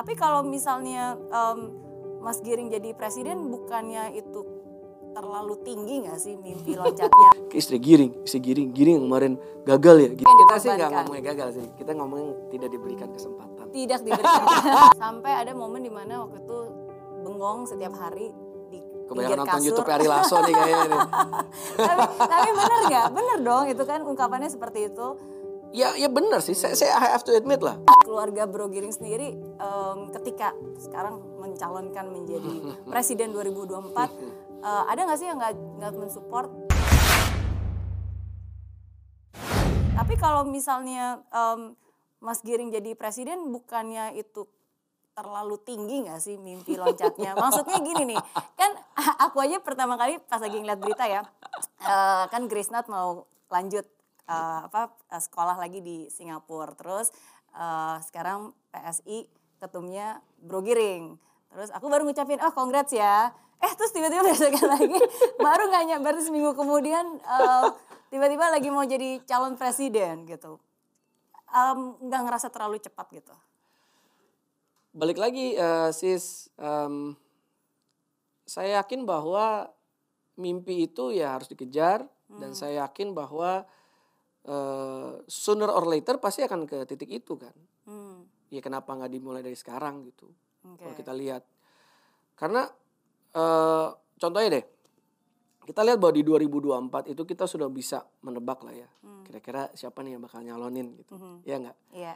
Tapi 0.00 0.16
kalau 0.16 0.40
misalnya 0.40 1.12
em, 1.28 1.76
Mas 2.24 2.40
Giring 2.40 2.72
jadi 2.72 2.96
presiden, 2.96 3.52
bukannya 3.52 4.16
itu 4.16 4.40
terlalu 5.12 5.60
tinggi 5.60 6.08
nggak 6.08 6.16
sih 6.16 6.40
mimpi 6.40 6.72
loncatnya? 6.72 7.36
Ke 7.52 7.60
istri 7.60 7.76
giring, 7.76 8.24
istri 8.24 8.40
giring, 8.40 8.72
giring 8.72 8.96
yang 8.96 9.06
kemarin 9.12 9.32
gagal 9.68 9.96
ya. 10.00 10.10
Gitu. 10.16 10.24
Kita 10.24 10.56
sih 10.56 10.72
nggak 10.72 10.90
ngomongin 11.04 11.24
gagal 11.28 11.48
sih, 11.52 11.66
kita 11.76 11.92
ngomongin 11.92 12.32
tidak 12.48 12.68
diberikan 12.72 13.12
kesempatan. 13.12 13.64
Tidak 13.76 14.00
diberikan. 14.00 14.40
Sampai 15.04 15.32
ada 15.36 15.52
momen 15.52 15.84
di 15.84 15.92
mana 15.92 16.24
waktu 16.24 16.48
itu 16.48 16.58
bengong 17.20 17.68
setiap 17.68 17.92
hari 18.00 18.32
di 18.72 18.80
Kebanyakan 19.04 19.36
nonton 19.36 19.52
kasur. 19.52 19.66
YouTube 19.68 19.90
Ari 19.92 20.06
Lasso 20.08 20.36
nih 20.40 20.54
kayaknya 20.56 20.86
nih. 20.96 21.02
tapi, 21.92 22.04
tapi 22.24 22.48
bener 22.56 22.80
nggak? 22.88 23.06
Bener 23.12 23.38
dong, 23.44 23.64
itu 23.68 23.82
kan 23.84 24.00
ungkapannya 24.00 24.48
seperti 24.48 24.88
itu. 24.88 25.08
Ya, 25.70 25.94
ya 25.94 26.10
benar 26.10 26.42
sih. 26.42 26.58
Saya, 26.58 26.74
saya 26.74 26.98
I 26.98 27.14
have 27.14 27.22
to 27.22 27.30
admit 27.30 27.62
lah. 27.62 27.78
keluarga 28.02 28.42
Bro 28.42 28.74
Giring 28.74 28.90
sendiri 28.90 29.38
em, 29.38 29.98
ketika 30.18 30.50
sekarang 30.82 31.22
mencalonkan 31.38 32.10
menjadi 32.10 32.74
presiden 32.92 33.30
2024 33.30 33.94
eh, 34.66 34.82
ada 34.90 35.00
nggak 35.06 35.18
sih 35.22 35.30
yang 35.30 35.38
nggak 35.38 35.54
nggak 35.78 35.92
mensupport? 35.94 36.50
Tapi 39.94 40.14
kalau 40.18 40.42
misalnya 40.42 41.22
em, 41.30 41.78
Mas 42.18 42.42
Giring 42.42 42.74
jadi 42.74 42.98
presiden 42.98 43.54
bukannya 43.54 44.18
itu 44.18 44.50
terlalu 45.14 45.54
tinggi 45.62 46.02
nggak 46.02 46.18
sih 46.18 46.34
mimpi 46.34 46.74
loncatnya? 46.74 47.38
Maksudnya 47.46 47.78
gini 47.78 48.10
nih, 48.10 48.20
kan 48.58 48.74
aku 49.30 49.38
aja 49.38 49.62
pertama 49.62 49.94
kali 49.94 50.18
pas 50.26 50.42
lagi 50.42 50.58
ngeliat 50.58 50.82
berita 50.82 51.06
ya, 51.06 51.22
eh, 51.86 52.24
kan 52.26 52.50
Grace 52.50 52.74
Nat 52.74 52.90
mau 52.90 53.30
lanjut 53.54 53.86
eh, 54.30 54.60
apa 54.70 54.94
eh, 55.10 55.18
sekolah 55.18 55.58
lagi 55.58 55.82
di 55.82 56.06
Singapura, 56.06 56.70
terus 56.78 57.10
eh, 57.50 57.96
sekarang 58.06 58.54
PSI 58.70 59.26
ketumnya 59.58 60.22
Bro 60.38 60.62
Giring, 60.62 61.18
terus 61.50 61.68
aku 61.74 61.90
baru 61.90 62.06
ngucapin 62.06 62.38
oh 62.38 62.54
congrats 62.54 62.94
ya, 62.94 63.34
eh 63.58 63.72
terus 63.74 63.90
tiba-tiba 63.90 64.22
besokan 64.30 64.70
lagi 64.70 65.00
baru 65.36 65.68
nggak 65.68 65.84
nyampe 65.90 66.08
seminggu 66.22 66.54
kemudian 66.54 67.18
eh, 67.18 67.66
tiba-tiba 68.14 68.54
lagi 68.54 68.70
mau 68.70 68.86
jadi 68.86 69.18
calon 69.26 69.58
presiden 69.58 70.24
gitu, 70.30 70.62
Em, 71.50 71.98
nggak 71.98 72.22
ngerasa 72.30 72.46
terlalu 72.54 72.78
cepat 72.78 73.10
gitu. 73.10 73.34
Balik 74.94 75.18
lagi 75.18 75.58
eh, 75.58 75.90
sis, 75.90 76.46
em, 76.54 77.18
saya 78.46 78.82
yakin 78.82 79.02
bahwa 79.02 79.70
mimpi 80.38 80.86
itu 80.86 81.10
ya 81.10 81.36
harus 81.36 81.50
dikejar 81.50 82.06
dan 82.30 82.54
saya 82.54 82.86
yakin 82.86 83.10
bahwa 83.10 83.66
eh, 84.42 85.12
sooner 85.24 85.68
or 85.68 85.84
later 85.84 86.16
pasti 86.16 86.40
akan 86.40 86.64
ke 86.64 86.84
titik 86.84 87.10
itu 87.10 87.34
kan. 87.34 87.52
Hmm, 87.84 88.24
Ya 88.48 88.58
kenapa 88.58 88.92
nggak 88.92 89.10
dimulai 89.10 89.40
dari 89.40 89.54
sekarang 89.54 90.02
gitu? 90.04 90.26
oke. 90.62 90.78
Kalau 90.78 90.94
kita 90.94 91.12
lihat, 91.12 91.42
karena 92.34 92.66
eh, 93.30 93.88
contohnya 94.16 94.48
deh, 94.52 94.64
kita 95.62 95.80
lihat 95.82 95.98
bahwa 95.98 96.12
di 96.12 96.22
2024 96.22 97.06
itu 97.06 97.22
kita 97.22 97.44
sudah 97.44 97.68
bisa 97.68 98.02
menebak 98.20 98.58
lah 98.60 98.74
ya, 98.74 98.88
kira-kira 99.22 99.70
siapa 99.70 100.00
nih 100.00 100.16
yang 100.16 100.22
bakal 100.22 100.40
nyalonin 100.40 100.96
gitu, 100.96 101.14
Mhm. 101.14 101.34
ya 101.44 101.56
nggak? 101.58 101.76
Iya. 101.92 102.14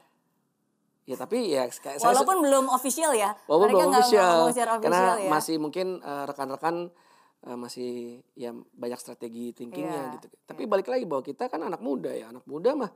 Ya 1.05 1.17
tapi 1.17 1.53
ya 1.53 1.69
kayak 1.69 2.01
saya 2.01 2.17
Walaupun 2.17 2.41
belum 2.41 2.65
official 2.67 3.13
ya. 3.13 3.37
Walaupun 3.45 3.77
belum 3.77 3.93
official, 3.93 4.37
secara 4.49 4.73
karena 4.81 4.97
official 4.97 5.17
ya. 5.21 5.31
masih 5.31 5.57
mungkin 5.61 5.87
eh, 6.01 6.25
rekan-rekan 6.25 6.89
eh, 7.45 7.59
masih 7.59 8.21
ya 8.35 8.51
banyak 8.53 8.99
strategi 9.01 9.53
thinkingnya 9.53 10.03
Iya, 10.09 10.13
gitu. 10.19 10.27
Tapi 10.49 10.63
balik 10.65 10.89
lagi 10.89 11.05
bahwa 11.05 11.23
kita 11.23 11.53
kan 11.53 11.61
anak 11.61 11.81
muda 11.85 12.11
ya, 12.11 12.33
anak 12.33 12.45
muda 12.49 12.73
mah 12.73 12.93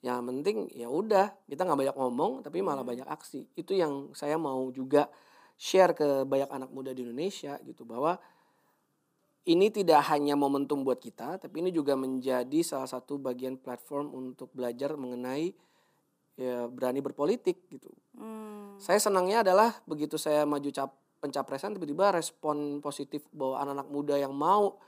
yang 0.00 0.24
penting 0.24 0.64
ya 0.72 0.88
udah 0.88 1.28
kita 1.44 1.60
nggak 1.60 1.80
banyak 1.88 1.96
ngomong 1.96 2.40
tapi 2.40 2.64
malah 2.64 2.80
Hmm. 2.84 2.92
banyak 2.96 3.08
aksi. 3.08 3.48
Itu 3.56 3.76
yang 3.76 4.12
saya 4.16 4.40
mau 4.40 4.68
juga 4.72 5.08
share 5.60 5.92
ke 5.92 6.24
banyak 6.24 6.48
anak 6.48 6.70
muda 6.72 6.96
di 6.96 7.04
Indonesia 7.04 7.60
gitu 7.64 7.84
bahwa 7.84 8.16
ini 9.48 9.72
tidak 9.72 10.04
hanya 10.12 10.36
momentum 10.36 10.84
buat 10.84 11.00
kita, 11.00 11.40
tapi 11.40 11.64
ini 11.64 11.72
juga 11.72 11.96
menjadi 11.96 12.60
salah 12.60 12.86
satu 12.88 13.16
bagian 13.16 13.56
platform 13.56 14.12
untuk 14.12 14.52
belajar 14.52 14.94
mengenai 15.00 15.56
ya 16.36 16.68
berani 16.68 17.00
berpolitik 17.04 17.68
gitu. 17.68 17.88
Hmm, 18.16 18.76
Saya 18.80 19.00
senangnya 19.00 19.44
adalah 19.44 19.80
begitu 19.88 20.16
saya 20.16 20.44
maju 20.44 20.68
cap 20.72 20.92
pencapresan 21.20 21.76
tiba-tiba 21.76 22.16
respon 22.16 22.80
positif 22.80 23.28
bahwa 23.30 23.60
anak-anak 23.60 23.88
muda 23.92 24.14
yang 24.16 24.32
mau 24.32 24.80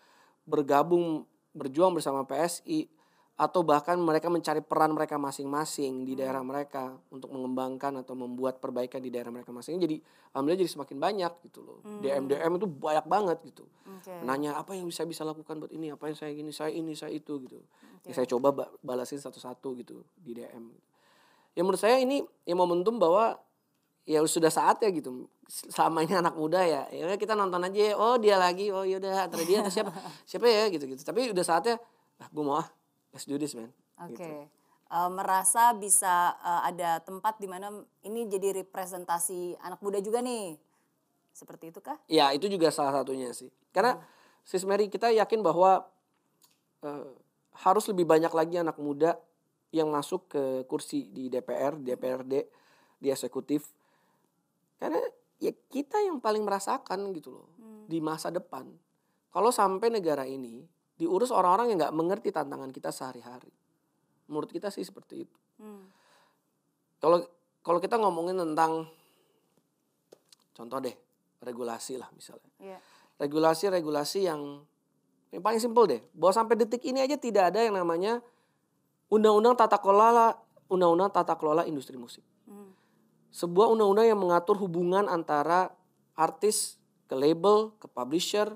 bergabung 0.43 1.29
berjuang 1.53 1.93
bersama 1.93 2.25
PSI 2.25 2.89
atau 3.33 3.65
bahkan 3.65 3.97
mereka 3.97 4.29
mencari 4.29 4.61
peran 4.61 4.93
mereka 4.93 5.17
masing-masing 5.17 6.05
di 6.05 6.13
daerah 6.15 6.45
mereka 6.45 6.95
untuk 7.09 7.33
mengembangkan 7.33 8.05
atau 8.05 8.13
membuat 8.13 8.61
perbaikan 8.61 9.01
di 9.01 9.09
daerah 9.09 9.33
mereka 9.33 9.51
masing 9.51 9.81
jadi 9.81 9.99
alhamdulillah 10.31 10.63
jadi 10.63 10.73
semakin 10.73 10.97
banyak 11.01 11.33
gitu 11.49 11.61
loh. 11.65 11.81
DM 12.05 12.29
DM 12.29 12.53
itu 12.61 12.69
banyak 12.69 13.07
banget 13.09 13.39
gitu. 13.43 13.65
oke. 13.89 14.13
Nanya 14.23 14.57
apa 14.61 14.77
yang 14.77 14.85
bisa 14.85 15.03
bisa 15.09 15.25
lakukan 15.25 15.59
buat 15.59 15.73
ini, 15.73 15.91
apa 15.91 16.13
yang 16.13 16.17
saya 16.17 16.33
gini, 16.33 16.53
saya 16.53 16.71
ini, 16.77 16.93
saya 16.93 17.13
itu 17.13 17.41
gitu. 17.43 17.57
Ya, 18.05 18.13
saya 18.15 18.27
coba 18.29 18.49
ba- 18.53 18.73
balasin 18.85 19.19
satu-satu 19.19 19.81
gitu 19.81 20.05
di 20.21 20.37
DM. 20.37 20.69
Ya 21.53 21.61
menurut 21.65 21.81
saya 21.81 21.99
ini 21.99 22.23
ya 22.45 22.55
momentum 22.55 23.01
bahwa 23.01 23.41
ya 24.09 24.23
sudah 24.27 24.51
saatnya 24.51 24.91
gitu. 24.91 25.31
Selama 25.49 26.03
ini 26.03 26.17
anak 26.17 26.35
muda 26.35 26.65
ya, 26.65 26.89
ya 26.89 27.15
kita 27.15 27.37
nonton 27.37 27.61
aja 27.63 27.95
oh 27.99 28.17
dia 28.17 28.41
lagi, 28.41 28.73
oh 28.73 28.83
yaudah 28.83 29.29
antara 29.29 29.45
dia 29.45 29.61
atau 29.61 29.73
siapa, 29.73 29.93
siapa 30.31 30.47
ya 30.49 30.71
gitu 30.73 30.89
gitu. 30.89 31.03
Tapi 31.05 31.31
udah 31.31 31.45
saatnya, 31.45 31.77
ah 32.19 32.29
gue 32.31 32.43
mau 32.43 32.59
ah, 32.59 32.69
let's 33.13 33.29
do 33.29 33.37
this 33.37 33.53
man. 33.55 33.71
Oke. 34.01 34.17
Gitu. 34.17 34.27
Eh, 34.93 35.09
merasa 35.09 35.73
bisa 35.73 36.37
eh, 36.37 36.63
ada 36.69 37.01
tempat 37.01 37.41
di 37.41 37.49
mana 37.49 37.73
ini 38.05 38.29
jadi 38.29 38.61
representasi 38.61 39.57
anak 39.65 39.81
muda 39.81 40.05
juga 40.05 40.21
nih. 40.21 40.61
Seperti 41.33 41.73
itu 41.73 41.81
kah? 41.81 41.97
Ya 42.13 42.29
itu 42.37 42.45
juga 42.45 42.69
salah 42.69 43.01
satunya 43.01 43.33
sih. 43.33 43.49
Karena 43.73 43.97
Sis 44.45 44.69
Mary 44.69 44.93
kita 44.93 45.09
yakin 45.09 45.41
bahwa 45.41 45.89
eh, 46.85 47.09
harus 47.65 47.89
lebih 47.89 48.05
banyak 48.05 48.33
lagi 48.37 48.61
anak 48.61 48.77
muda 48.77 49.17
yang 49.73 49.89
masuk 49.89 50.29
ke 50.29 50.43
kursi 50.69 51.09
di 51.09 51.33
DPR, 51.33 51.81
DPRD, 51.81 52.45
di 53.01 53.09
eksekutif. 53.09 53.65
Karena 54.83 54.99
ya 55.39 55.55
kita 55.55 56.03
yang 56.03 56.19
paling 56.19 56.43
merasakan 56.43 57.15
gitu 57.15 57.31
loh 57.31 57.47
di 57.87 58.03
masa 58.03 58.35
depan. 58.35 58.67
Kalau 59.31 59.55
sampai 59.55 59.95
negara 59.95 60.27
ini 60.27 60.67
diurus 60.99 61.31
orang-orang 61.31 61.71
yang 61.71 61.79
nggak 61.87 61.95
mengerti 61.95 62.35
tantangan 62.35 62.75
kita 62.75 62.91
sehari-hari. 62.91 63.55
Menurut 64.27 64.51
kita 64.51 64.75
sih 64.75 64.83
seperti 64.83 65.23
itu. 65.23 65.39
Hmm, 65.63 65.87
Kalau 66.99 67.23
kalau 67.63 67.79
kita 67.79 67.95
ngomongin 67.95 68.35
tentang 68.35 68.91
contoh 70.51 70.79
deh 70.83 70.95
regulasi 71.43 71.95
lah 71.97 72.11
misalnya 72.13 72.51
iya. 72.59 72.79
regulasi-regulasi 73.19 74.27
yang 74.27 74.63
yang 75.33 75.43
paling 75.43 75.63
simpel 75.63 75.87
deh 75.89 76.03
bahwa 76.13 76.35
sampai 76.35 76.59
detik 76.59 76.83
ini 76.85 77.01
aja 77.01 77.17
tidak 77.17 77.55
ada 77.55 77.65
yang 77.65 77.79
namanya 77.79 78.21
undang-undang 79.09 79.57
tata 79.57 79.81
kelola 79.81 80.37
undang-undang 80.69 81.09
tata 81.09 81.39
kelola 81.39 81.65
industri 81.65 81.97
musik 81.97 82.23
Hmm, 82.42 82.42
sebuah 83.33 83.73
undang-undang 83.73 84.07
yang 84.07 84.21
mengatur 84.21 84.61
hubungan 84.61 85.09
antara 85.09 85.73
artis 86.13 86.77
ke 87.09 87.17
label 87.17 87.73
ke 87.81 87.89
publisher 87.89 88.53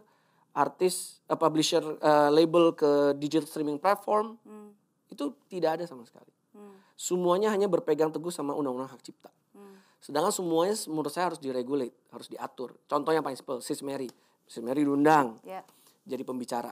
artis 0.52 1.20
eh, 1.26 1.36
publisher 1.36 1.82
eh, 2.00 2.30
label 2.30 2.76
ke 2.76 3.16
digital 3.16 3.48
streaming 3.48 3.80
platform 3.80 4.36
hmm, 4.44 4.70
itu 5.08 5.32
tidak 5.48 5.80
ada 5.80 5.84
sama 5.88 6.04
sekali 6.04 6.30
hmm, 6.52 6.76
semuanya 6.92 7.48
hanya 7.48 7.66
berpegang 7.66 8.12
teguh 8.12 8.30
sama 8.30 8.52
undang-undang 8.52 8.92
hak 8.92 9.00
cipta 9.00 9.32
hmm. 9.56 9.86
Sedangkan 10.06 10.30
semuanya 10.30 10.78
menurut 10.86 11.10
saya 11.10 11.34
harus 11.34 11.42
diregulate, 11.42 11.90
harus 12.14 12.30
diatur. 12.30 12.78
Contoh 12.86 13.10
yang 13.10 13.26
paling 13.26 13.34
simpel, 13.34 13.58
Sis 13.58 13.82
Mary. 13.82 14.06
Sis 14.46 14.62
Mary 14.62 14.86
diundang 14.86 15.42
Ya. 15.42 15.66
jadi 16.06 16.22
pembicara. 16.22 16.70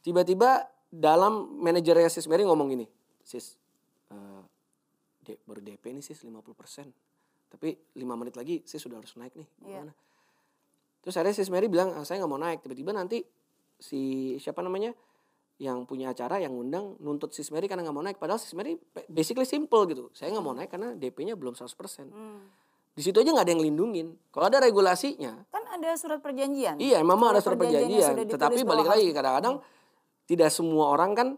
Tiba-tiba 0.00 0.64
dalam 0.88 1.60
manajernya 1.60 2.08
Sis 2.08 2.24
Mary 2.24 2.48
ngomong 2.48 2.72
gini, 2.72 2.88
Sis, 3.20 3.60
eh, 4.08 4.37
D- 5.28 5.40
baru 5.44 5.60
DP 5.60 5.92
nih 5.92 6.00
Sis 6.00 6.24
50%. 6.24 6.88
Tapi 7.48 7.68
5 7.94 8.16
menit 8.16 8.34
lagi 8.34 8.64
Sis 8.64 8.80
sudah 8.80 8.96
harus 8.96 9.12
naik 9.14 9.32
nih. 9.34 9.48
Iya. 9.62 9.84
Gimana? 9.84 9.92
Terus 10.98 11.14
akhirnya 11.14 11.36
Sis 11.36 11.48
Mary 11.48 11.68
bilang, 11.68 11.92
"Ah, 11.92 12.02
saya 12.02 12.18
nggak 12.18 12.30
mau 12.30 12.38
naik. 12.38 12.58
Tiba-tiba 12.60 12.90
nanti 12.90 13.20
si 13.78 14.00
siapa 14.36 14.60
namanya 14.60 14.90
yang 15.58 15.84
punya 15.84 16.08
acara 16.08 16.38
yang 16.38 16.54
ngundang 16.54 16.96
nuntut 16.98 17.30
Sis 17.30 17.50
Mary 17.50 17.66
karena 17.66 17.82
nggak 17.82 17.92
mau 17.92 18.02
naik. 18.02 18.16
Padahal 18.16 18.38
Sis 18.38 18.52
Mary 18.52 18.78
basically 19.06 19.44
simple 19.44 19.84
gitu. 19.86 20.08
Saya 20.12 20.30
nggak 20.30 20.42
mau 20.42 20.52
naik 20.52 20.68
karena 20.68 20.92
DP-nya 20.92 21.34
belum 21.34 21.52
100%. 21.52 22.08
Hmm. 22.08 22.46
Di 22.92 23.02
situ 23.02 23.14
aja 23.16 23.30
nggak 23.30 23.42
ada 23.42 23.52
yang 23.52 23.62
lindungin. 23.62 24.08
Kalau 24.28 24.46
ada 24.46 24.58
regulasinya, 24.58 25.46
Kan 25.46 25.62
ada 25.64 25.94
surat 25.94 26.18
perjanjian. 26.18 26.78
iya 26.78 26.98
memang 27.00 27.30
ada 27.30 27.38
surat 27.38 27.54
perjanjian 27.56 28.26
Tetapi 28.26 28.60
balik 28.62 28.86
lagi 28.88 29.06
kadang-kadang 29.08 29.62
tidak 30.24 30.50
semua 30.50 30.90
orang 30.90 31.14
kan 31.14 31.28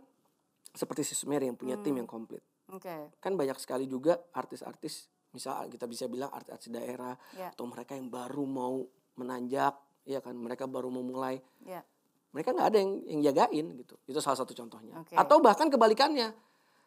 seperti 0.72 1.04
Sis 1.04 1.24
Mary 1.24 1.46
yang 1.46 1.56
punya 1.56 1.76
Hmm. 1.76 1.84
tim 1.84 1.94
yang 1.94 2.08
komplit. 2.08 2.40
Oke. 2.70 3.10
Kan 3.18 3.34
banyak 3.34 3.58
sekali 3.58 3.84
juga 3.84 4.18
artis-artis, 4.30 5.06
misal 5.30 5.66
kita 5.66 5.86
bisa 5.86 6.06
bilang 6.06 6.30
artis-artis 6.30 6.70
daerah 6.70 7.14
Ya. 7.34 7.50
atau 7.50 7.66
mereka 7.66 7.94
yang 7.94 8.06
baru 8.06 8.42
mau 8.42 8.82
menanjak, 9.14 9.74
ya 10.04 10.18
kan 10.18 10.34
mereka 10.34 10.64
baru 10.64 10.88
mau 10.88 11.04
mulai 11.04 11.38
Ya. 11.62 11.84
mereka 12.32 12.50
nggak 12.50 12.68
ada 12.72 12.78
yang 12.78 12.90
yang 13.06 13.20
jagain 13.30 13.66
gitu 13.76 13.94
itu 14.06 14.18
salah 14.18 14.38
satu 14.38 14.54
contohnya 14.54 14.94
Oke. 15.02 15.14
atau 15.14 15.42
bahkan 15.42 15.66
kebalikannya 15.66 16.30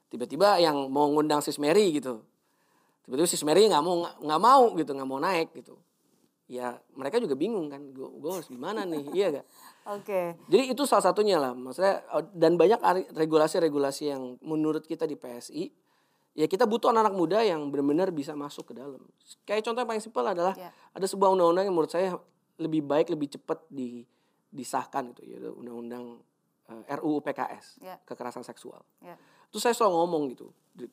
tiba-tiba 0.07 0.57
yang 0.57 0.88
mau 0.88 1.07
ngundang 1.12 1.44
sis 1.44 1.59
Mary 1.59 1.94
gitu 1.94 2.24
tiba-tiba 3.06 3.27
si 3.27 3.38
Mary 3.44 3.68
nggak 3.68 3.83
mau 3.83 4.07
nggak 4.07 4.41
mau 4.41 4.71
gitu 4.75 4.91
nggak 4.95 5.09
mau 5.09 5.19
naik 5.19 5.51
gitu 5.53 5.75
ya 6.45 6.75
mereka 6.93 7.17
juga 7.17 7.33
bingung 7.33 7.71
kan 7.71 7.79
gue 7.89 8.29
harus 8.29 8.47
gimana 8.47 8.83
nih 8.83 9.03
iya 9.17 9.27
gak 9.31 9.47
Oke. 9.89 10.21
jadi 10.51 10.75
itu 10.75 10.83
salah 10.83 11.03
satunya 11.03 11.39
lah 11.39 11.55
maksudnya 11.55 12.03
eh, 12.03 12.25
dan 12.35 12.59
banyak 12.59 12.79
regulasi-regulasi 13.15 14.03
yang 14.11 14.35
menurut 14.43 14.83
kita 14.83 15.03
di 15.03 15.15
PSI 15.15 15.71
ya 16.33 16.45
kita 16.45 16.67
butuh 16.67 16.91
anak-anak 16.91 17.15
muda 17.15 17.39
yang 17.41 17.71
benar-benar 17.71 18.11
bisa 18.11 18.35
masuk 18.35 18.69
ke 18.69 18.73
dalam 18.75 18.99
kayak 19.43 19.63
contoh 19.63 19.81
yang 19.81 19.89
paling 19.89 20.03
simpel 20.03 20.25
adalah 20.25 20.51
Ya. 20.53 20.69
ada 20.91 21.05
sebuah 21.05 21.31
undang-undang 21.31 21.65
yang 21.65 21.75
menurut 21.75 21.89
saya 21.89 22.17
lebih 22.57 22.83
baik 22.83 23.07
lebih 23.09 23.31
cepat 23.31 23.63
di 23.71 24.03
disahkan 24.49 25.15
gitu 25.15 25.23
yaitu 25.25 25.49
undang-undang 25.49 26.19
eh, 26.67 26.95
RUU 26.99 27.23
PKS 27.23 27.79
Ya. 27.79 27.95
kekerasan 28.03 28.43
seksual 28.43 28.83
Ya. 28.99 29.15
Terus 29.47 29.63
saya 29.63 29.73
selalu 29.73 29.93
ngomong 29.95 30.23
gitu 30.33 30.47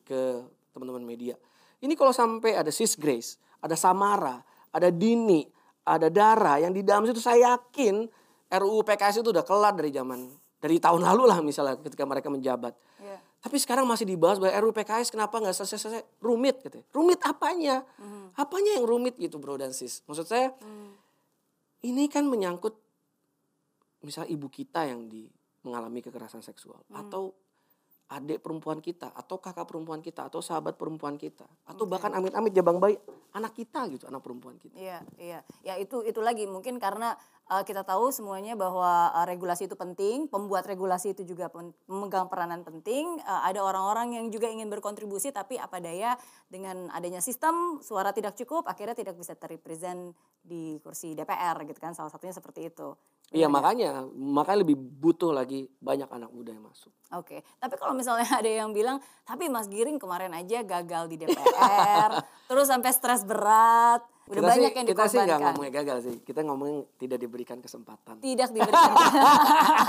ke 0.05 0.45
teman-teman 0.69 1.01
media. 1.01 1.33
Ini 1.81 1.97
kalau 1.97 2.13
sampai 2.13 2.53
ada 2.53 2.69
Sis 2.69 2.93
Grace, 2.93 3.41
ada 3.57 3.73
Samara, 3.73 4.45
ada 4.71 4.89
Dini, 4.91 5.43
ada 5.87 6.07
Dara 6.07 6.59
yang 6.59 6.71
di 6.71 6.83
dalam 6.83 7.03
situ 7.07 7.19
saya 7.19 7.55
yakin 7.55 8.07
RUU 8.51 8.83
PKS 8.83 9.23
itu 9.23 9.31
udah 9.31 9.47
kelar 9.47 9.75
dari 9.75 9.91
zaman 9.91 10.27
dari 10.61 10.77
tahun 10.77 11.01
lalu 11.01 11.23
lah 11.25 11.39
misalnya 11.41 11.79
ketika 11.81 12.05
mereka 12.05 12.29
menjabat. 12.29 12.75
Ya. 13.01 13.17
Tapi 13.41 13.57
sekarang 13.57 13.89
masih 13.89 14.05
dibahas 14.05 14.37
bahwa 14.37 14.53
RUU 14.53 14.73
PKS 14.75 15.09
kenapa 15.09 15.41
nggak 15.41 15.55
selesai-selesai? 15.57 16.03
Rumit 16.21 16.61
gitu. 16.61 16.79
Rumit 16.93 17.19
apanya? 17.25 17.81
Apanya 18.37 18.77
yang 18.79 18.85
rumit 18.85 19.17
gitu 19.17 19.41
bro 19.41 19.57
dan 19.57 19.73
sis? 19.73 20.05
Maksud 20.05 20.27
saya 20.29 20.53
ini 21.81 22.05
kan 22.05 22.29
menyangkut 22.29 22.77
misal 24.05 24.25
ibu 24.29 24.49
kita 24.49 24.85
yang 24.85 25.09
di 25.09 25.25
mengalami 25.61 26.01
kekerasan 26.01 26.41
seksual 26.41 26.81
atau 26.89 27.33
adik 28.11 28.43
perempuan 28.43 28.83
kita 28.83 29.15
atau 29.15 29.39
kakak 29.39 29.63
perempuan 29.63 30.03
kita 30.03 30.27
atau 30.27 30.43
sahabat 30.43 30.75
perempuan 30.75 31.15
kita 31.15 31.47
atau 31.63 31.87
bahkan 31.87 32.11
amit-amit 32.11 32.51
jabang 32.51 32.75
bayi 32.75 32.99
anak 33.31 33.55
kita 33.55 33.87
gitu 33.87 34.03
anak 34.11 34.19
perempuan 34.19 34.59
kita. 34.59 34.75
Iya, 34.75 34.99
iya. 35.15 35.39
Ya 35.63 35.79
itu 35.79 36.03
itu 36.03 36.19
lagi 36.19 36.43
mungkin 36.43 36.75
karena 36.83 37.15
uh, 37.47 37.63
kita 37.63 37.87
tahu 37.87 38.11
semuanya 38.11 38.59
bahwa 38.59 39.15
uh, 39.15 39.23
regulasi 39.23 39.71
itu 39.71 39.79
penting, 39.79 40.27
pembuat 40.27 40.67
regulasi 40.67 41.15
itu 41.15 41.23
juga 41.23 41.47
memegang 41.87 42.27
peranan 42.27 42.67
penting. 42.67 43.23
Uh, 43.23 43.41
ada 43.47 43.63
orang-orang 43.63 44.19
yang 44.19 44.25
juga 44.27 44.51
ingin 44.51 44.67
berkontribusi 44.67 45.31
tapi 45.31 45.55
apa 45.55 45.79
daya 45.79 46.19
dengan 46.51 46.91
adanya 46.91 47.23
sistem 47.23 47.79
suara 47.79 48.11
tidak 48.11 48.35
cukup 48.35 48.67
akhirnya 48.67 48.95
tidak 48.95 49.15
bisa 49.15 49.39
terrepresent 49.39 50.11
di 50.43 50.75
kursi 50.83 51.15
DPR 51.15 51.63
gitu 51.63 51.79
kan. 51.79 51.95
Salah 51.95 52.11
satunya 52.11 52.35
seperti 52.35 52.67
itu. 52.67 52.91
Iya 53.31 53.47
makanya 53.47 54.03
makanya 54.11 54.59
lebih 54.67 54.75
butuh 54.75 55.31
lagi 55.31 55.71
banyak 55.79 56.11
anak 56.11 56.35
muda 56.35 56.51
yang 56.51 56.67
masuk. 56.67 56.91
Oke, 57.15 57.43
tapi 57.63 57.79
kalau 57.79 57.95
misalnya 57.95 58.27
ada 58.43 58.51
yang 58.51 58.75
bilang, 58.75 58.99
tapi 59.23 59.47
Mas 59.47 59.71
Giring 59.71 59.95
kemarin 59.95 60.35
aja 60.35 60.59
gagal 60.67 61.07
di 61.07 61.15
DPR, 61.23 62.11
terus 62.51 62.67
sampai 62.67 62.91
stres 62.91 63.23
berat, 63.23 64.03
udah 64.27 64.35
kita 64.35 64.51
banyak 64.51 64.71
sih, 64.71 64.77
yang 64.79 64.87
kita 64.87 65.03
sih 65.07 65.17
nggak 65.19 65.27
dikorbankan. 65.27 65.47
ngomongnya 65.47 65.71
gagal 65.79 65.97
sih. 66.03 66.15
Kita 66.27 66.39
ngomongin 66.43 66.77
tidak 66.99 67.19
diberikan 67.23 67.57
kesempatan. 67.63 68.19
Tidak 68.19 68.49
diberikan. 68.51 68.91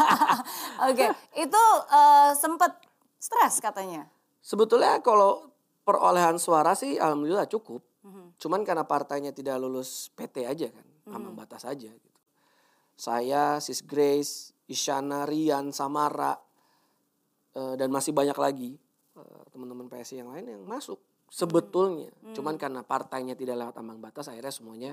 Oke, 0.91 1.07
itu 1.35 1.63
eh, 1.91 2.31
sempat 2.39 2.79
stres 3.19 3.59
katanya. 3.59 4.07
Sebetulnya 4.39 5.03
kalau 5.03 5.51
perolehan 5.83 6.39
suara 6.39 6.79
sih 6.79 6.95
alhamdulillah 6.95 7.51
cukup. 7.51 7.83
Mhm. 8.07 8.39
Cuman 8.39 8.63
karena 8.63 8.87
partainya 8.87 9.35
tidak 9.35 9.59
lulus 9.59 10.11
PT 10.15 10.47
aja 10.47 10.71
kan, 10.71 10.87
ambang 11.11 11.35
batas 11.35 11.67
aja 11.67 11.91
gitu. 11.91 12.12
Saya, 13.03 13.59
Sis 13.59 13.83
Grace, 13.83 14.55
Isyana, 14.71 15.27
Rian, 15.27 15.75
Samara, 15.75 16.39
eh, 17.59 17.75
dan 17.75 17.91
masih 17.91 18.15
banyak 18.15 18.39
lagi 18.39 18.79
eh, 19.19 19.43
teman-teman 19.51 19.91
PSI 19.91 20.23
yang 20.23 20.31
lain 20.31 20.47
yang 20.47 20.63
masuk 20.63 21.03
sebetulnya. 21.27 22.15
Cuman 22.31 22.55
karena 22.55 22.87
partainya 22.87 23.35
tidak 23.35 23.59
lewat 23.59 23.75
ambang 23.83 23.99
batas, 23.99 24.31
akhirnya 24.31 24.55
semuanya 24.55 24.93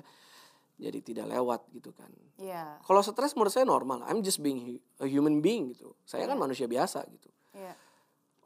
jadi 0.79 0.97
tidak 1.03 1.27
lewat 1.29 1.67
gitu 1.75 1.91
kan. 1.91 2.07
Iya, 2.39 2.79
Kalau 2.87 3.03
stres 3.03 3.35
menurut 3.35 3.51
saya 3.51 3.67
normal. 3.67 4.01
I'm 4.07 4.23
just 4.23 4.39
being 4.39 4.79
a 4.97 5.05
human 5.05 5.43
being 5.43 5.75
gitu. 5.75 5.91
Saya 6.07 6.25
kan 6.25 6.39
manusia 6.39 6.65
biasa 6.65 7.03
gitu. 7.11 7.29
iya. 7.53 7.75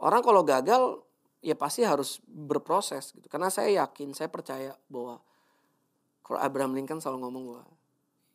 Orang 0.02 0.26
kalau 0.26 0.42
gagal 0.42 1.06
ya 1.46 1.54
pasti 1.54 1.86
harus 1.86 2.18
berproses 2.26 3.14
gitu. 3.14 3.30
Karena 3.30 3.54
saya 3.54 3.86
yakin, 3.86 4.18
saya 4.18 4.28
percaya 4.28 4.74
bahwa 4.90 5.22
kalau 6.26 6.40
Abraham 6.42 6.74
Lincoln 6.74 7.00
selalu 7.00 7.30
ngomong 7.30 7.44
bahwa 7.54 7.64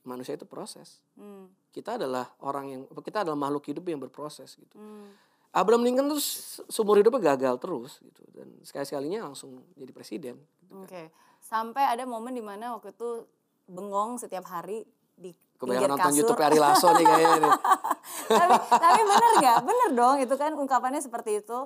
manusia 0.08 0.32
itu 0.32 0.44
proses. 0.44 1.04
Hmm, 1.12 1.52
Kita 1.68 1.94
adalah 1.94 2.24
orang 2.40 2.64
yang 2.66 2.80
kita 2.98 3.20
adalah 3.20 3.36
makhluk 3.36 3.62
hidup 3.66 3.84
yang 3.84 4.00
berproses 4.00 4.56
gitu. 4.56 4.74
hmm. 4.74 5.28
Abraham 5.50 5.80
Lincoln 5.82 6.08
tuh 6.08 6.18
se- 6.18 6.64
seumur 6.66 6.96
hidupnya 6.96 7.32
gagal 7.32 7.56
terus 7.56 7.96
gitu 7.98 8.20
dan 8.30 8.52
sekali-sekalinya 8.62 9.24
langsung 9.24 9.64
jadi 9.74 9.92
presiden. 9.92 10.34
gitu 10.36 10.72
kan. 10.74 10.84
Oke, 10.84 11.02
sampai 11.38 11.84
ada 11.86 12.04
momen 12.04 12.32
di 12.32 12.40
mana 12.40 12.72
waktu 12.72 12.90
itu 12.90 13.24
bengong 13.66 14.16
setiap 14.16 14.44
hari 14.44 14.84
di 15.14 15.32
Kebanyakan 15.56 15.88
nonton 15.90 16.04
kasur. 16.06 16.18
YouTube 16.18 16.38
Ari 16.38 16.58
Lasso 16.58 16.88
nih 16.90 17.02
kayaknya 17.02 17.38
nih. 17.40 17.52
tapi, 18.30 18.54
tapi 18.70 19.00
bener 19.02 19.30
nggak? 19.38 19.58
Bener 19.64 19.88
dong, 19.92 20.16
itu 20.18 20.34
kan 20.34 20.52
ungkapannya 20.52 21.00
seperti 21.00 21.30
itu. 21.38 21.58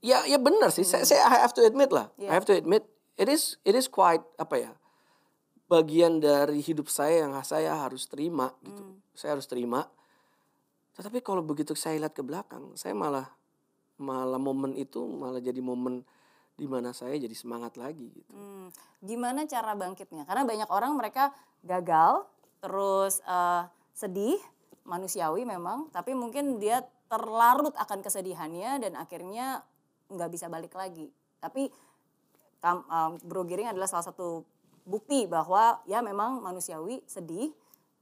Ya 0.00 0.22
ya 0.24 0.38
benar 0.38 0.70
sih. 0.70 0.82
Saya, 0.82 1.02
saya 1.02 1.20
I 1.26 1.40
have 1.40 1.52
to 1.52 1.60
admit 1.60 1.90
lah. 1.90 2.08
I 2.14 2.22
Iya. 2.22 2.30
have 2.32 2.46
to 2.46 2.54
admit 2.54 2.86
it 3.14 3.26
is 3.26 3.58
it 3.60 3.72
is 3.72 3.86
quite 3.86 4.22
apa 4.36 4.56
ya? 4.56 4.70
Bagian 5.66 6.22
dari 6.22 6.62
hidup 6.62 6.86
saya 6.86 7.26
yang 7.26 7.34
saya 7.42 7.74
harus 7.74 8.06
terima 8.06 8.54
gitu. 8.62 8.82
Saya 9.18 9.34
harus 9.34 9.50
terima. 9.50 9.86
Tetapi 10.94 11.20
kalau 11.20 11.42
begitu 11.42 11.74
saya 11.74 11.98
lihat 11.98 12.14
ke 12.14 12.22
belakang, 12.22 12.72
saya 12.78 12.94
malah 12.94 13.26
malah 13.96 14.38
momen 14.40 14.76
itu 14.76 15.02
malah 15.08 15.40
jadi 15.40 15.58
momen 15.58 16.04
di 16.56 16.64
mana 16.64 16.96
saya 16.96 17.16
jadi 17.20 17.32
semangat 17.36 17.76
lagi 17.76 18.08
gitu. 18.12 18.32
Hmm, 18.32 18.72
gimana 19.04 19.44
cara 19.44 19.76
bangkitnya? 19.76 20.24
Karena 20.24 20.48
banyak 20.48 20.68
orang 20.72 20.96
mereka 20.96 21.32
gagal, 21.60 22.24
terus 22.64 23.20
eh, 23.28 23.62
sedih, 23.92 24.40
manusiawi 24.88 25.44
memang, 25.44 25.92
tapi 25.92 26.16
mungkin 26.16 26.56
dia 26.56 26.80
terlarut 27.06 27.76
akan 27.76 28.00
kesedihannya 28.02 28.82
dan 28.82 28.92
akhirnya 28.96 29.62
nggak 30.10 30.30
bisa 30.32 30.46
balik 30.48 30.72
lagi. 30.74 31.10
Tapi 31.38 31.68
em, 32.64 33.10
Bro 33.22 33.46
Giring 33.46 33.70
adalah 33.70 33.86
salah 33.86 34.06
satu 34.06 34.42
bukti 34.86 35.26
bahwa 35.26 35.82
ya 35.82 35.98
memang 36.00 36.38
manusiawi 36.38 37.02
sedih, 37.04 37.50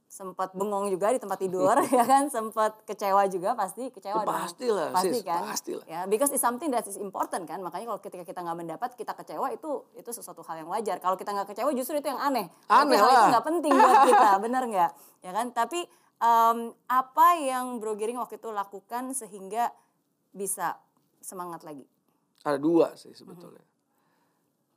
sempat 0.05 0.53
bengong 0.53 0.87
juga 0.87 1.09
di 1.09 1.17
tempat 1.17 1.35
tidur 1.35 1.75
ya 1.91 2.05
kan, 2.05 2.29
sempat 2.29 2.77
kecewa 2.83 3.25
juga 3.25 3.51
pasti 3.51 3.89
kecewa 3.89 4.21
Ya, 4.21 4.23
dong. 4.23 4.37
pastilah, 4.39 4.87
pasti 4.93 5.11
sis, 5.11 5.25
kan, 5.25 5.41
pastilah. 5.43 5.85
ya 5.85 5.99
because 6.05 6.29
it's 6.29 6.39
something 6.39 6.69
that 6.69 6.85
is 6.85 6.95
important 6.95 7.43
kan, 7.43 7.59
makanya 7.59 7.89
kalau 7.89 7.99
ketika 7.99 8.23
kita 8.23 8.39
nggak 8.39 8.55
mendapat 8.55 8.89
kita 8.93 9.11
kecewa 9.11 9.49
itu 9.49 9.67
itu 9.93 10.09
sesuatu 10.09 10.39
hal 10.41 10.61
yang 10.61 10.69
wajar. 10.69 10.97
Kalau 10.97 11.17
kita 11.17 11.33
nggak 11.33 11.51
kecewa 11.51 11.73
justru 11.73 11.97
itu 11.97 12.07
yang 12.07 12.21
aneh. 12.21 12.47
Aneh 12.67 12.95
hal 12.95 13.09
itu 13.09 13.17
lah. 13.17 13.29
nggak 13.33 13.45
penting 13.45 13.71
buat 13.73 13.99
kita, 14.09 14.29
bener 14.39 14.63
nggak? 14.65 14.91
Ya 15.19 15.31
kan, 15.33 15.45
tapi 15.51 15.79
em, 16.15 16.57
apa 16.85 17.27
yang 17.35 17.81
Bro 17.81 17.97
Giring 17.97 18.15
waktu 18.15 18.37
itu 18.37 18.47
lakukan 18.47 19.11
sehingga 19.11 19.73
bisa 20.31 20.77
semangat 21.19 21.65
lagi? 21.65 21.83
Ada 22.45 22.55
dua 22.55 22.93
sih 22.93 23.11
sebetulnya. 23.11 23.65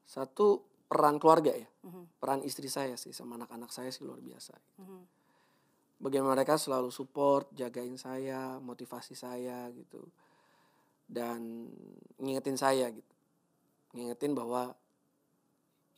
Satu 0.02 0.64
peran 0.88 1.20
keluarga 1.20 1.52
ya. 1.52 1.68
Mhm. 1.84 2.16
Peran 2.16 2.40
istri 2.42 2.66
saya 2.72 2.96
sih 2.96 3.12
sama 3.12 3.36
anak-anak 3.36 3.68
saya 3.68 3.92
sih 3.92 4.02
luar 4.02 4.24
biasa. 4.24 4.56
Mhm. 4.80 5.00
Bagaimana 6.00 6.40
mereka 6.40 6.56
selalu 6.56 6.88
support, 6.88 7.52
jagain 7.52 8.00
saya, 8.00 8.56
motivasi 8.58 9.12
saya 9.12 9.68
gitu. 9.76 10.00
Dan 11.04 11.68
ngingetin 12.16 12.56
saya 12.56 12.88
gitu. 12.88 13.14
Ngingetin 13.92 14.32
bahwa 14.32 14.72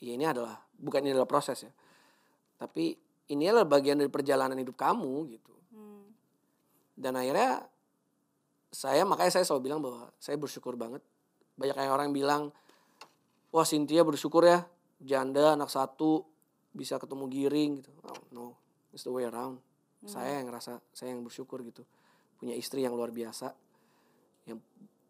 ya 0.02 0.12
ini 0.16 0.26
adalah 0.26 0.58
bukan 0.74 1.06
ini 1.06 1.14
adalah 1.14 1.30
proses 1.30 1.62
ya. 1.62 1.72
Tapi 2.58 2.96
ini 3.30 3.44
adalah 3.46 3.68
bagian 3.68 4.00
dari 4.00 4.10
perjalanan 4.10 4.58
hidup 4.58 4.74
kamu 4.74 5.38
gitu. 5.38 5.54
Hmm. 5.70 6.10
Dan 6.98 7.14
akhirnya 7.14 7.68
saya 8.70 9.02
makanya 9.06 9.38
saya 9.38 9.44
selalu 9.46 9.62
bilang 9.70 9.80
bahwa 9.82 10.10
saya 10.18 10.34
bersyukur 10.38 10.74
banget. 10.74 11.02
Banyak 11.60 11.76
kayak 11.76 11.92
orang 11.92 12.10
yang 12.10 12.16
bilang, 12.16 12.42
wah 13.52 13.66
Cynthia 13.66 14.00
bersyukur 14.00 14.46
ya, 14.48 14.64
janda 15.00 15.56
anak 15.56 15.72
satu 15.72 16.22
bisa 16.70 17.00
ketemu 17.00 17.24
giring 17.26 17.70
gitu. 17.82 17.90
Oh, 18.06 18.20
no, 18.30 18.44
it's 18.94 19.02
the 19.02 19.12
way 19.12 19.26
around. 19.26 19.58
Saya 20.00 20.40
yang 20.40 20.48
ngerasa, 20.48 20.80
saya 20.96 21.12
yang 21.12 21.20
bersyukur 21.20 21.60
gitu. 21.60 21.84
Punya 22.40 22.56
istri 22.56 22.80
yang 22.80 22.96
luar 22.96 23.12
biasa, 23.12 23.52
yang 24.48 24.56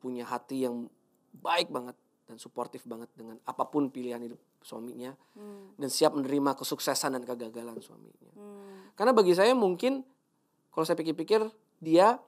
punya 0.02 0.26
hati 0.26 0.66
yang 0.66 0.90
baik 1.30 1.70
banget 1.70 1.94
dan 2.26 2.42
suportif 2.42 2.82
banget 2.87 3.06
dengan 3.14 3.38
apa 3.47 3.70
pun 3.70 3.87
pilihan 3.90 4.18
hidup 4.18 4.38
suaminya 4.62 5.14
Hmm. 5.38 5.73
dan 5.78 5.88
siap 5.88 6.14
menerima 6.14 6.59
kesuksesan 6.59 7.14
dan 7.14 7.23
kegagalan 7.23 7.78
suaminya. 7.78 8.30
Hmm. 8.35 8.90
Karena 8.99 9.14
bagi 9.14 9.35
saya 9.35 9.54
mungkin 9.54 10.02
kalau 10.75 10.82
saya 10.82 10.99
pikir-pikir 10.99 11.47
dia 11.78 12.18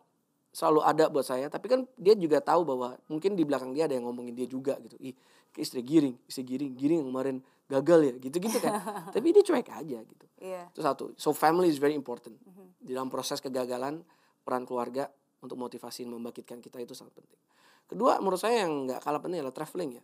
selalu 0.53 0.85
ada 0.85 1.09
buat 1.09 1.25
saya, 1.25 1.49
tapi 1.49 1.67
kan 1.67 1.89
dia 1.97 2.13
juga 2.13 2.45
tahu 2.45 2.69
bahwa 2.69 2.95
mungkin 3.09 3.33
di 3.33 3.43
belakang 3.43 3.73
dia 3.73 3.89
ada 3.89 3.97
yang 3.97 4.05
ngomongin 4.05 4.37
dia 4.37 4.45
juga 4.45 4.77
gitu. 4.85 5.01
Ih, 5.01 5.17
ke 5.49 5.65
istri 5.65 5.81
giring, 5.81 6.17
istri 6.29 6.45
giring, 6.45 6.77
giring 6.77 6.99
yang 7.01 7.09
kemarin 7.09 7.37
gagal 7.73 8.01
ya, 8.05 8.15
gitu-gitu 8.21 8.59
kan. 8.61 8.85
tapi 9.17 9.33
dia 9.33 9.41
cuek 9.41 9.69
aja 9.73 9.99
gitu. 10.05 10.27
Iya. 10.45 10.69
Itu 10.69 10.81
satu. 10.85 11.05
So 11.17 11.33
family 11.33 11.73
is 11.73 11.81
very 11.81 11.97
important. 11.97 12.37
Di 12.77 12.93
dalam 12.93 13.09
proses 13.09 13.41
kegagalan, 13.41 14.05
peran 14.45 14.69
keluarga 14.69 15.09
untuk 15.41 15.57
motivasi 15.57 16.05
membangkitkan 16.05 16.61
kita 16.61 16.79
itu 16.85 16.93
sangat 16.93 17.17
penting. 17.17 17.41
Kedua, 17.89 18.21
menurut 18.21 18.39
saya 18.39 18.69
yang 18.69 18.87
nggak 18.89 19.01
kalah 19.01 19.21
penting 19.25 19.41
adalah 19.41 19.57
traveling 19.57 20.01
ya. 20.01 20.03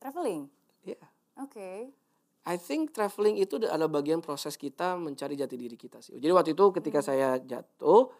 Traveling. 0.00 0.40
Iya. 0.88 1.00
Oke. 1.38 1.92
I 2.42 2.56
think 2.58 2.90
traveling 2.90 3.38
itu 3.38 3.54
adalah 3.62 3.86
bagian 3.86 4.18
proses 4.18 4.58
kita 4.58 4.98
mencari 4.98 5.38
jati 5.38 5.54
diri 5.54 5.78
kita 5.78 6.02
sih. 6.02 6.18
Jadi 6.18 6.32
waktu 6.34 6.50
itu 6.58 6.64
ketika 6.74 6.98
saya 6.98 7.38
jatuh, 7.38 8.10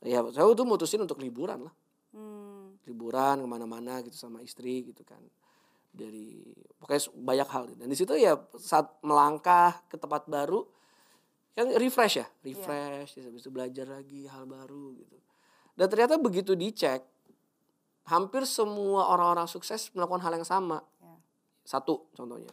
ya 0.00 0.24
saya 0.32 0.48
tuh 0.56 0.66
mutusin 0.66 1.04
untuk 1.04 1.20
liburan 1.20 1.68
lah. 1.68 1.74
Hmm. 2.10 2.80
Liburan 2.88 3.44
ke 3.44 3.46
mana-mana 3.46 4.00
gitu 4.02 4.16
sama 4.16 4.40
istri 4.40 4.88
gitu 4.88 5.04
kan. 5.04 5.20
Dari 5.90 6.40
pokoknya 6.78 7.02
banyak 7.14 7.48
hal. 7.50 7.64
Dan 7.76 7.86
di 7.90 7.96
situ 7.98 8.14
ya 8.16 8.38
saat 8.56 9.00
melangkah 9.02 9.82
ke 9.90 9.98
tempat 9.98 10.26
baru, 10.30 10.64
kan 11.54 11.68
refresh 11.76 12.22
ya, 12.22 12.26
refresh. 12.46 13.18
Terus 13.18 13.26
habis 13.28 13.42
itu 13.42 13.50
belajar 13.50 13.86
lagi 13.90 14.26
hal 14.30 14.46
baru 14.46 14.94
gitu. 14.96 15.16
Dan 15.74 15.86
ternyata 15.88 16.20
begitu 16.20 16.52
dicek, 16.54 17.02
hampir 18.10 18.42
semua 18.44 19.10
orang-orang 19.10 19.46
sukses 19.46 19.90
melakukan 19.94 20.22
hal 20.24 20.32
yang 20.36 20.46
sama. 20.46 20.82
Ya. 21.00 21.14
Satu 21.64 22.10
contohnya. 22.14 22.52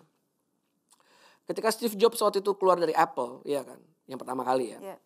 Ketika 1.48 1.72
Steve 1.72 1.96
Jobs 1.96 2.20
waktu 2.20 2.44
itu 2.44 2.52
keluar 2.60 2.76
dari 2.76 2.92
Apple, 2.92 3.40
ya 3.48 3.64
kan, 3.64 3.80
yang 4.06 4.20
pertama 4.20 4.44
kali 4.44 4.76
ya. 4.76 4.80
Ya. 4.84 4.98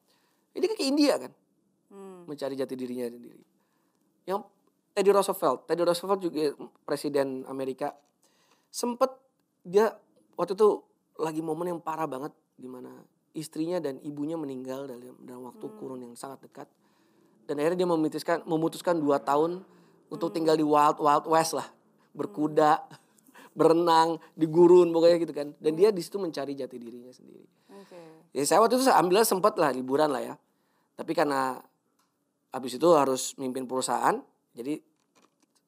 Ini 0.57 0.65
kan 0.67 0.75
ke 0.75 0.85
India 0.89 1.13
kan, 1.21 1.31
Hmm. 1.91 2.23
mencari 2.23 2.55
jati 2.55 2.73
dirinya 2.79 3.11
sendiri. 3.11 3.43
Yang 4.23 4.47
Teddy 4.95 5.11
Roosevelt, 5.11 5.67
Teddy 5.67 5.83
Roosevelt 5.83 6.19
juga 6.23 6.55
presiden 6.87 7.43
Amerika, 7.51 7.91
sempet 8.71 9.11
dia 9.67 9.91
waktu 10.39 10.55
itu 10.55 10.83
lagi 11.19 11.43
momen 11.43 11.75
yang 11.75 11.79
parah 11.83 12.07
banget 12.07 12.31
di 12.55 12.71
mana 12.71 12.91
istrinya 13.35 13.79
dan 13.79 13.99
ibunya 14.03 14.35
meninggal 14.35 14.87
dalam 14.87 15.15
dalam 15.23 15.43
waktu 15.47 15.65
kurun 15.79 16.03
yang 16.03 16.15
sangat 16.15 16.47
dekat. 16.47 16.67
Dan 17.47 17.59
akhirnya 17.59 17.83
dia 17.83 17.89
memutuskan 17.89 18.37
memutuskan 18.47 18.95
dua 18.99 19.19
tahun 19.19 19.63
untuk 20.11 20.31
tinggal 20.31 20.55
di 20.55 20.63
wild 20.63 20.99
wild 20.99 21.25
west 21.27 21.55
lah, 21.55 21.67
berkuda, 22.15 22.83
berenang 23.57 24.19
di 24.35 24.47
gurun 24.47 24.91
pokoknya 24.91 25.17
gitu 25.23 25.33
kan. 25.35 25.47
Dan 25.59 25.75
dia 25.75 25.91
di 25.91 25.99
situ 26.03 26.19
mencari 26.19 26.55
jati 26.55 26.75
dirinya 26.79 27.11
sendiri. 27.11 27.47
Oke. 27.71 28.31
Ya 28.31 28.43
saya 28.47 28.63
waktu 28.63 28.79
itu 28.79 28.87
ambil 28.91 29.23
sempat 29.23 29.55
lah 29.59 29.71
liburan 29.71 30.11
lah 30.11 30.23
ya. 30.23 30.35
Tapi 30.95 31.15
karena 31.15 31.59
habis 32.51 32.75
itu 32.75 32.87
harus 32.91 33.33
mimpin 33.35 33.63
perusahaan, 33.65 34.19
jadi 34.51 34.79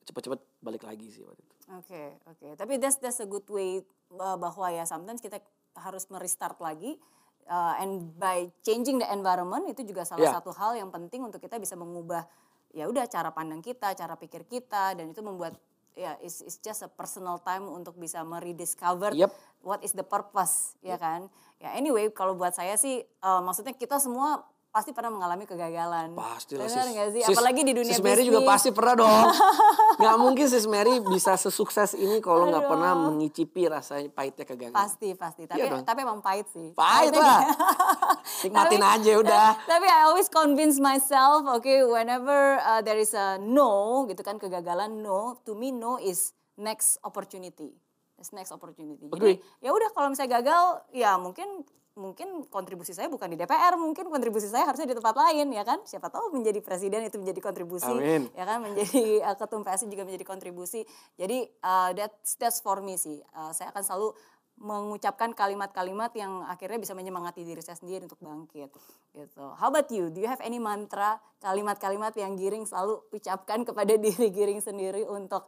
cepet-cepet 0.04 0.40
balik 0.60 0.84
lagi 0.84 1.08
sih 1.10 1.24
waktu 1.24 1.40
itu. 1.40 1.56
Oke, 1.80 2.04
oke. 2.28 2.48
Tapi 2.60 2.74
that's 2.76 3.00
that's 3.00 3.24
a 3.24 3.28
good 3.28 3.48
way 3.48 3.80
uh, 4.14 4.36
bahwa 4.36 4.68
ya 4.68 4.84
sometimes 4.84 5.24
kita 5.24 5.40
harus 5.80 6.06
merestart 6.12 6.60
lagi 6.60 7.00
uh, 7.48 7.80
and 7.80 8.14
by 8.20 8.52
changing 8.62 9.00
the 9.00 9.08
environment 9.10 9.66
itu 9.66 9.82
juga 9.88 10.04
salah 10.04 10.28
Ya. 10.28 10.36
satu 10.36 10.52
hal 10.54 10.76
yang 10.78 10.92
penting 10.92 11.24
untuk 11.24 11.40
kita 11.40 11.56
bisa 11.58 11.74
mengubah 11.74 12.28
ya 12.76 12.86
udah 12.92 13.08
cara 13.08 13.32
pandang 13.32 13.64
kita, 13.64 13.96
cara 13.96 14.14
pikir 14.20 14.44
kita 14.44 14.94
dan 14.94 15.16
itu 15.16 15.24
membuat 15.24 15.56
ya 15.94 16.18
it's, 16.20 16.42
it's 16.42 16.58
just 16.60 16.82
a 16.84 16.90
personal 16.90 17.38
time 17.40 17.64
untuk 17.70 17.96
bisa 17.96 18.26
merediscover 18.26 19.14
Yep. 19.14 19.32
what 19.64 19.80
is 19.86 19.96
the 19.96 20.04
purpose 20.06 20.76
ya 20.84 21.00
kan. 21.00 21.32
Ya 21.64 21.72
anyway 21.80 22.12
kalau 22.12 22.36
buat 22.36 22.52
saya 22.54 22.76
sih 22.76 23.02
uh, 23.24 23.40
maksudnya 23.40 23.72
kita 23.72 24.04
semua 24.04 24.44
pasti 24.74 24.90
pernah 24.90 25.14
mengalami 25.14 25.46
kegagalan. 25.46 26.18
Pasti 26.18 26.58
lah 26.58 26.66
Benar 26.66 26.90
nggak 26.90 27.10
sih? 27.14 27.22
Sis- 27.22 27.38
Apalagi 27.38 27.62
di 27.62 27.78
dunia 27.78 27.94
Sis 27.94 28.02
Mary 28.02 28.26
juga 28.26 28.42
pasti 28.42 28.74
pernah 28.74 29.06
dong. 29.06 29.26
Gak 30.02 30.18
mungkin 30.18 30.50
sis 30.50 30.66
Mary 30.66 30.98
bisa 31.06 31.38
sesukses 31.38 31.94
ini 31.94 32.18
kalau 32.18 32.50
nggak 32.50 32.66
pernah 32.66 32.98
mengicipi 32.98 33.70
rasanya 33.70 34.10
pahitnya 34.10 34.42
kegagalan. 34.42 34.74
Pasti 34.74 35.14
pasti. 35.14 35.46
Tapi 35.46 35.62
Iya 35.62 35.70
dong. 35.70 35.86
tapi 35.86 36.02
emang 36.02 36.26
pahit 36.26 36.50
sih. 36.50 36.74
Pahit 36.74 37.14
lah. 37.14 37.46
Nikmatin 38.44 38.82
Tapi- 38.82 38.94
aja 38.98 39.12
udah. 39.22 39.48
Tapi 39.78 39.86
I 39.86 40.10
always 40.10 40.26
convince 40.34 40.82
myself, 40.82 41.46
okay, 41.54 41.86
whenever 41.86 42.58
uh, 42.66 42.82
there 42.82 42.98
is 42.98 43.14
a 43.14 43.38
no, 43.38 44.04
gitu 44.10 44.26
kan 44.26 44.42
kegagalan 44.42 45.06
no, 45.06 45.38
to 45.46 45.54
me 45.54 45.70
no 45.70 46.02
is 46.02 46.34
next 46.58 46.98
opportunity. 47.06 47.78
It's 48.18 48.34
next 48.34 48.50
opportunity. 48.50 49.06
Jadi 49.14 49.38
ya 49.62 49.70
udah 49.70 49.94
kalau 49.94 50.10
misalnya 50.10 50.42
gagal, 50.42 50.90
ya 50.90 51.22
mungkin 51.22 51.62
mungkin 51.94 52.50
kontribusi 52.50 52.90
saya 52.90 53.06
bukan 53.06 53.30
di 53.30 53.38
DPR, 53.38 53.78
mungkin 53.78 54.10
kontribusi 54.10 54.50
saya 54.50 54.66
harusnya 54.66 54.90
di 54.90 54.98
tempat 54.98 55.14
lain 55.14 55.54
ya 55.54 55.62
kan. 55.62 55.86
Siapa 55.86 56.10
tahu 56.10 56.34
menjadi 56.34 56.58
presiden 56.60 57.06
itu 57.06 57.22
menjadi 57.22 57.40
kontribusi, 57.42 57.94
Amin. 57.94 58.30
ya 58.34 58.44
kan 58.50 58.66
menjadi 58.66 59.22
uh, 59.22 59.36
ketum 59.40 59.62
PSI 59.62 59.86
juga 59.94 60.04
menjadi 60.06 60.26
kontribusi. 60.26 60.82
Jadi 61.18 61.46
uh, 61.62 61.94
that's 61.94 62.34
that's 62.42 62.60
for 62.66 62.82
me 62.82 62.98
sih. 62.98 63.22
Uh, 63.38 63.54
saya 63.54 63.70
akan 63.70 63.84
selalu 63.86 64.10
mengucapkan 64.54 65.34
kalimat-kalimat 65.34 66.14
yang 66.14 66.46
akhirnya 66.46 66.78
bisa 66.78 66.94
menyemangati 66.94 67.42
diri 67.42 67.62
saya 67.62 67.78
sendiri 67.78 68.06
untuk 68.06 68.22
bangkit 68.22 68.70
gitu. 69.14 69.46
How 69.58 69.70
about 69.70 69.90
you? 69.90 70.14
Do 70.14 70.22
you 70.22 70.30
have 70.30 70.42
any 70.46 70.62
mantra, 70.62 71.18
kalimat-kalimat 71.42 72.14
yang 72.18 72.38
Giring 72.38 72.66
selalu 72.66 73.02
ucapkan 73.14 73.66
kepada 73.66 73.98
diri 74.06 74.34
Giring 74.34 74.62
sendiri 74.62 75.06
untuk 75.06 75.46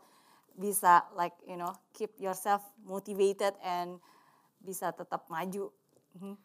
bisa 0.56 1.04
like 1.18 1.36
you 1.44 1.58
know 1.58 1.74
keep 1.92 2.14
yourself 2.22 2.62
motivated 2.86 3.58
and 3.66 3.98
bisa 4.62 4.94
tetap 4.94 5.26
maju? 5.34 5.74
Mhm. 6.16 6.36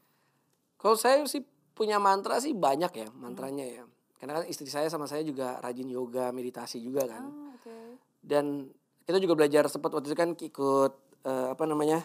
Kalau 0.77 0.97
saya 0.97 1.23
sih 1.25 1.45
punya 1.73 1.97
mantra 1.97 2.41
sih 2.41 2.53
banyak 2.53 2.93
ya 2.93 3.09
mantranya 3.15 3.65
ya. 3.65 3.85
Karena 4.21 4.41
kan 4.41 4.45
istri 4.49 4.69
saya 4.69 4.91
sama 4.93 5.09
saya 5.09 5.25
juga 5.25 5.57
rajin 5.61 5.89
yoga, 5.89 6.29
meditasi 6.29 6.83
juga 6.83 7.09
kan. 7.09 7.25
Ah, 7.25 7.57
oke. 7.57 7.77
Dan 8.21 8.69
kita 9.07 9.17
juga 9.17 9.33
belajar 9.33 9.65
sempat 9.71 9.95
waktu 9.95 10.13
itu 10.13 10.17
kan 10.19 10.31
ikut 10.37 10.93
eh, 11.25 11.47
apa 11.53 11.65
namanya 11.65 12.05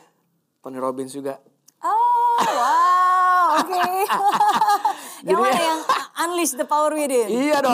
Tony 0.63 0.79
Robbins 0.79 1.11
juga. 1.11 1.41
Oh, 1.83 2.39
wow, 2.39 3.59
oke. 3.59 3.75
yang 5.27 5.35
Jadi- 5.35 5.41
mana 5.41 5.59
yang 5.59 5.63
unleash 6.35 6.53
the 6.53 6.67
power 6.67 6.91
within? 6.91 7.25
Iya 7.25 7.57
dong, 7.57 7.73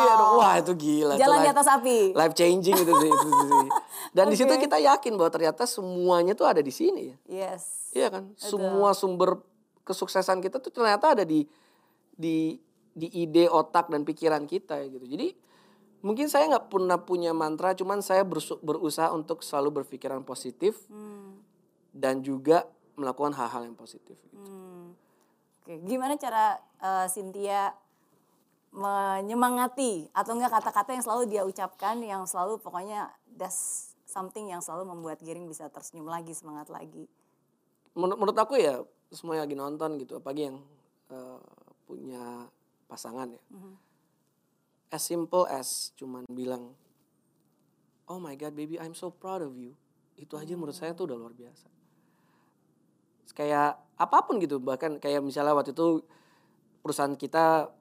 iya 0.00 0.14
dong. 0.16 0.34
Wah 0.34 0.54
itu 0.56 0.72
gila. 0.72 1.14
itu 1.14 1.20
Jalan 1.20 1.36
di 1.36 1.44
life- 1.44 1.54
atas 1.54 1.68
api. 1.68 1.98
Life 2.10 2.34
changing 2.34 2.72
itu 2.74 2.92
sih. 2.96 3.10
itu 3.10 3.28
sih. 3.28 3.68
Dan 4.10 4.24
di 4.26 4.36
situ 4.36 4.48
kita 4.50 4.80
yakin 4.80 5.12
bahwa 5.14 5.28
ternyata 5.28 5.62
semuanya 5.62 6.32
tuh 6.32 6.44
ada 6.44 6.58
di 6.58 6.68
sini 6.68 7.12
ya. 7.12 7.16
Yes. 7.28 7.92
Iya 7.92 8.08
kan? 8.08 8.32
Semua 8.34 8.92
sumber 8.92 9.36
kesuksesan 9.82 10.40
kita 10.40 10.56
tuh 10.56 10.72
ternyata 10.72 11.12
ada 11.12 11.22
di 11.22 11.44
di 12.10 12.56
di 12.90 13.08
ide 13.18 13.46
otak 13.46 13.88
dan 13.88 14.02
pikiran 14.02 14.44
kita 14.44 14.80
gitu. 14.86 15.04
Jadi 15.04 15.36
mungkin 16.00 16.26
saya 16.26 16.48
nggak 16.48 16.66
pernah 16.68 16.98
punya 16.98 17.30
mantra, 17.30 17.72
cuman 17.72 18.00
saya 18.00 18.24
berusaha 18.58 19.08
untuk 19.10 19.40
selalu 19.40 19.80
berpikiran 19.80 20.20
positif 20.22 20.80
Hmm, 20.86 21.40
dan 21.90 22.20
juga 22.20 22.64
melakukan 22.92 23.32
hal-hal 23.32 23.64
yang 23.64 23.74
positif. 23.74 24.16
Gitu. 24.18 24.36
hmm. 24.36 24.92
Oke, 25.62 25.78
gimana 25.84 26.16
cara 26.16 26.58
eh, 26.76 27.06
Cynthia 27.06 27.70
menyemangati 28.72 30.08
atau 30.16 30.32
enggak 30.32 30.56
kata-kata 30.56 30.96
yang 30.96 31.04
selalu 31.04 31.22
dia 31.28 31.42
ucapkan 31.44 32.00
yang 32.00 32.24
selalu 32.24 32.56
pokoknya 32.56 33.12
that's 33.36 33.92
something 34.08 34.48
yang 34.48 34.60
selalu 34.64 34.92
membuat 34.92 35.20
Giring 35.20 35.48
bisa 35.48 35.72
tersenyum 35.72 36.08
lagi, 36.08 36.36
semangat 36.36 36.68
lagi. 36.68 37.08
Menurut, 37.96 38.16
menurut 38.20 38.38
aku 38.40 38.60
ya 38.60 38.80
semua 39.12 39.40
yang 39.40 39.44
lagi 39.48 39.56
nonton 39.56 39.90
gitu, 40.00 40.20
apalagi 40.20 40.52
yang 40.52 40.60
eh, 41.12 41.40
punya 41.88 42.48
pasangan 42.88 43.32
ya. 43.32 43.42
As 44.92 45.04
simple 45.04 45.48
as 45.48 45.96
cuman 45.96 46.28
bilang, 46.28 46.76
oh 48.08 48.20
my 48.20 48.36
god 48.36 48.52
baby 48.52 48.76
I'm 48.76 48.92
so 48.92 49.08
proud 49.08 49.40
of 49.40 49.56
you. 49.56 49.72
Itu 50.16 50.36
aja 50.36 50.52
menurut 50.52 50.76
saya 50.76 50.92
tuh 50.92 51.08
udah 51.08 51.16
luar 51.16 51.32
biasa. 51.32 51.68
Kayak 53.32 53.80
apa 53.96 54.18
pun 54.28 54.36
gitu, 54.44 54.60
bahkan 54.60 55.00
kayak 55.00 55.24
misalnya 55.24 55.56
waktu 55.56 55.72
itu 55.72 56.04
perusahaan 56.84 57.16
kita 57.16 57.72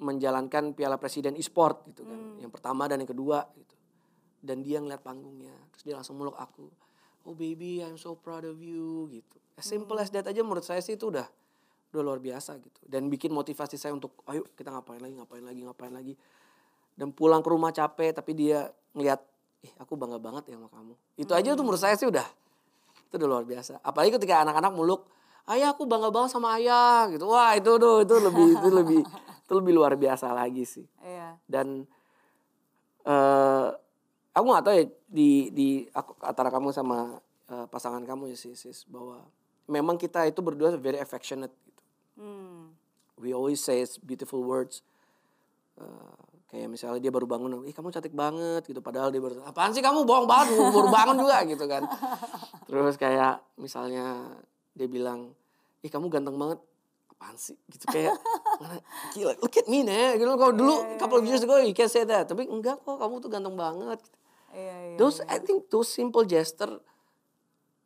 menjalankan 0.00 0.72
Piala 0.72 0.96
Presiden 0.96 1.36
e-sport 1.36 1.84
gitu 1.92 2.08
kan, 2.08 2.40
yang 2.40 2.48
pertama 2.48 2.88
dan 2.88 3.04
yang 3.04 3.10
kedua 3.10 3.44
gitu. 3.52 3.76
Dan 4.40 4.64
dia 4.64 4.80
ngeliat 4.80 5.04
panggungnya, 5.04 5.52
terus 5.70 5.84
dia 5.84 5.94
langsung 6.00 6.16
meluk 6.16 6.34
aku. 6.40 6.64
Oh 7.28 7.36
baby, 7.36 7.84
I'm 7.84 8.00
so 8.00 8.16
proud 8.16 8.48
of 8.48 8.56
you 8.64 9.12
gitu. 9.12 9.36
As 9.60 9.68
simple 9.68 10.00
as 10.00 10.08
that 10.16 10.24
aja 10.24 10.40
menurut 10.40 10.64
saya 10.64 10.80
sih 10.80 10.96
itu 10.96 11.12
udah 11.12 11.28
udah 11.92 12.02
luar 12.02 12.16
biasa 12.22 12.56
gitu. 12.64 12.80
Dan 12.88 13.12
bikin 13.12 13.28
motivasi 13.34 13.76
saya 13.76 13.92
untuk 13.92 14.24
ayo 14.30 14.48
kita 14.56 14.72
ngapain 14.72 15.04
lagi, 15.04 15.14
ngapain 15.20 15.44
lagi, 15.44 15.60
ngapain 15.60 15.92
lagi. 15.92 16.14
Dan 16.96 17.12
pulang 17.12 17.44
ke 17.44 17.48
rumah 17.52 17.68
capek 17.74 18.16
tapi 18.16 18.32
dia 18.32 18.72
ngeliat, 18.96 19.20
ih 19.60 19.72
aku 19.76 20.00
bangga 20.00 20.16
banget 20.16 20.48
ya 20.48 20.56
sama 20.56 20.72
kamu. 20.72 20.94
Itu 21.20 21.32
aja 21.36 21.52
tuh 21.52 21.64
menurut 21.66 21.82
saya 21.82 21.94
sih 22.00 22.08
udah 22.08 22.24
itu 23.10 23.14
udah 23.18 23.28
luar 23.28 23.44
biasa. 23.44 23.82
Apalagi 23.82 24.16
ketika 24.16 24.46
anak-anak 24.46 24.72
muluk, 24.72 25.10
ayah 25.50 25.74
aku 25.74 25.82
bangga 25.84 26.14
banget 26.14 26.30
sama 26.30 26.56
ayah 26.56 27.10
gitu. 27.10 27.26
Wah 27.26 27.58
itu 27.58 27.74
tuh 27.76 28.06
itu 28.06 28.14
lebih 28.16 28.48
itu 28.54 28.68
lebih 28.70 29.00
itu 29.50 29.58
lebih 29.58 29.74
luar 29.74 29.98
biasa 29.98 30.30
lagi 30.30 30.62
sih. 30.62 30.86
Iya. 31.02 31.34
Dan 31.42 31.82
eh 33.02 33.68
aku 34.30 34.46
nggak 34.46 34.62
tahu 34.62 34.74
ya 34.78 34.86
di 35.10 35.50
di 35.50 35.68
aku, 35.90 36.14
antara 36.22 36.54
kamu 36.54 36.70
sama 36.70 37.18
eh, 37.50 37.66
pasangan 37.66 38.06
kamu 38.06 38.30
ya 38.30 38.36
sis, 38.38 38.54
sis 38.54 38.86
bahwa 38.86 39.26
memang 39.66 39.98
kita 39.98 40.22
itu 40.30 40.38
berdua 40.38 40.78
very 40.78 41.02
affectionate 41.02 41.50
gitu. 41.66 41.82
Hmm. 42.22 42.78
We 43.18 43.34
always 43.34 43.58
say 43.58 43.82
beautiful 44.06 44.46
words. 44.46 44.86
Eh, 45.74 46.14
kayak 46.54 46.70
misalnya 46.70 47.02
dia 47.02 47.10
baru 47.10 47.26
bangun, 47.26 47.66
ih 47.66 47.74
kamu 47.74 47.90
cantik 47.90 48.14
banget 48.14 48.70
gitu. 48.70 48.78
Padahal 48.78 49.10
dia 49.10 49.18
baru, 49.18 49.42
apaan 49.42 49.74
sih 49.74 49.82
kamu 49.82 50.06
bohong 50.06 50.30
banget, 50.30 50.54
baru 50.54 50.88
bangun 50.94 51.16
juga 51.26 51.42
gitu 51.42 51.64
kan. 51.66 51.82
Terus 52.70 52.94
kayak 52.94 53.42
misalnya 53.58 54.30
dia 54.78 54.86
bilang, 54.86 55.34
ih 55.82 55.90
kamu 55.90 56.06
ganteng 56.06 56.38
banget. 56.38 56.62
Apaan 57.20 57.36
sih? 57.36 57.52
Gitu 57.68 57.84
kayak, 57.84 58.16
gila, 59.12 59.36
look 59.44 59.52
at 59.52 59.68
me 59.68 59.84
nih. 59.84 60.16
Gitu, 60.16 60.24
kalau 60.24 60.56
dulu, 60.56 60.96
couple 60.96 61.20
of 61.20 61.28
years 61.28 61.44
ago 61.44 61.60
you 61.60 61.76
can 61.76 61.84
say 61.84 62.08
that. 62.08 62.24
Tapi 62.24 62.48
enggak 62.48 62.80
kok, 62.80 62.96
kamu 62.96 63.20
tuh 63.20 63.28
ganteng 63.28 63.60
banget. 63.60 64.00
Iya, 64.56 64.76
iya. 64.88 64.96
Those, 64.96 65.20
I 65.28 65.36
think 65.36 65.68
those 65.68 65.92
simple 65.92 66.24
gesture 66.24 66.80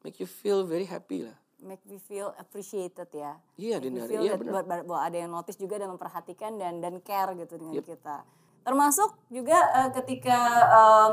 make 0.07 0.23
you 0.23 0.31
feel 0.31 0.63
very 0.63 0.87
happy 0.87 1.27
lah. 1.27 1.35
make 1.65 1.81
me 1.89 1.97
feel 1.97 2.37
appreciated 2.37 3.09
ya. 3.11 3.41
Iya, 3.57 3.81
me 3.81 3.89
Dinari. 3.89 4.13
Iya, 4.21 4.37
benar. 4.37 4.63
bahwa, 4.69 5.01
ada 5.01 5.17
yang 5.17 5.33
notice 5.33 5.57
juga 5.57 5.81
dan 5.81 5.89
memperhatikan 5.97 6.61
dan 6.61 6.85
dan 6.85 7.01
care 7.01 7.33
gitu 7.41 7.57
dengan 7.57 7.81
kita. 7.81 8.23
Termasuk 8.65 9.17
juga 9.33 9.59
eh, 9.81 9.91
ketika 9.97 10.39
em, 10.69 11.13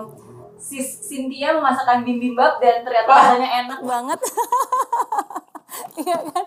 si 0.60 0.84
Cynthia 0.84 1.56
memasakkan 1.56 2.04
bibimbap 2.04 2.60
dan 2.60 2.84
ternyata 2.84 3.10
rasanya 3.10 3.50
enak 3.66 3.80
banget. 3.82 4.20
Iya 5.92 6.18
kan? 6.24 6.46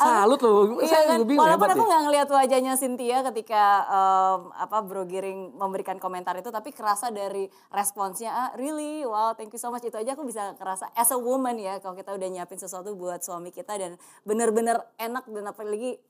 Salut 0.00 0.40
loh, 0.40 0.80
Iya 0.80 0.88
saya 0.88 1.04
kan? 1.12 1.18
bingung 1.28 1.44
Walaupun 1.44 1.60
hebat 1.60 1.76
aku 1.76 1.84
ya. 1.84 1.88
nggak 1.92 2.02
ngeliat 2.08 2.28
wajahnya 2.32 2.72
Cynthia 2.74 3.18
ketika 3.28 3.62
em, 3.84 4.40
apa 4.56 4.76
Bro 4.80 5.04
Giring 5.04 5.60
memberikan 5.60 6.00
komentar 6.00 6.32
itu, 6.40 6.48
tapi 6.48 6.72
kerasa 6.72 7.12
dari 7.12 7.44
responsnya, 7.68 8.30
ah, 8.32 8.50
really, 8.56 9.04
wow, 9.04 9.36
thank 9.36 9.52
you 9.52 9.60
so 9.60 9.68
much 9.68 9.84
itu 9.84 9.94
aja 9.94 10.16
aku 10.16 10.24
bisa 10.24 10.56
kerasa 10.56 10.88
as 10.96 11.12
a 11.12 11.18
woman 11.20 11.60
ya, 11.60 11.76
kalau 11.78 11.92
kita 11.92 12.16
udah 12.16 12.28
nyiapin 12.32 12.56
sesuatu 12.56 12.96
buat 12.96 13.20
suami 13.20 13.52
kita 13.52 13.76
dan 13.76 14.00
bener-bener 14.24 14.80
enak 14.96 15.28
dan 15.28 15.44
apalagi 15.44 16.00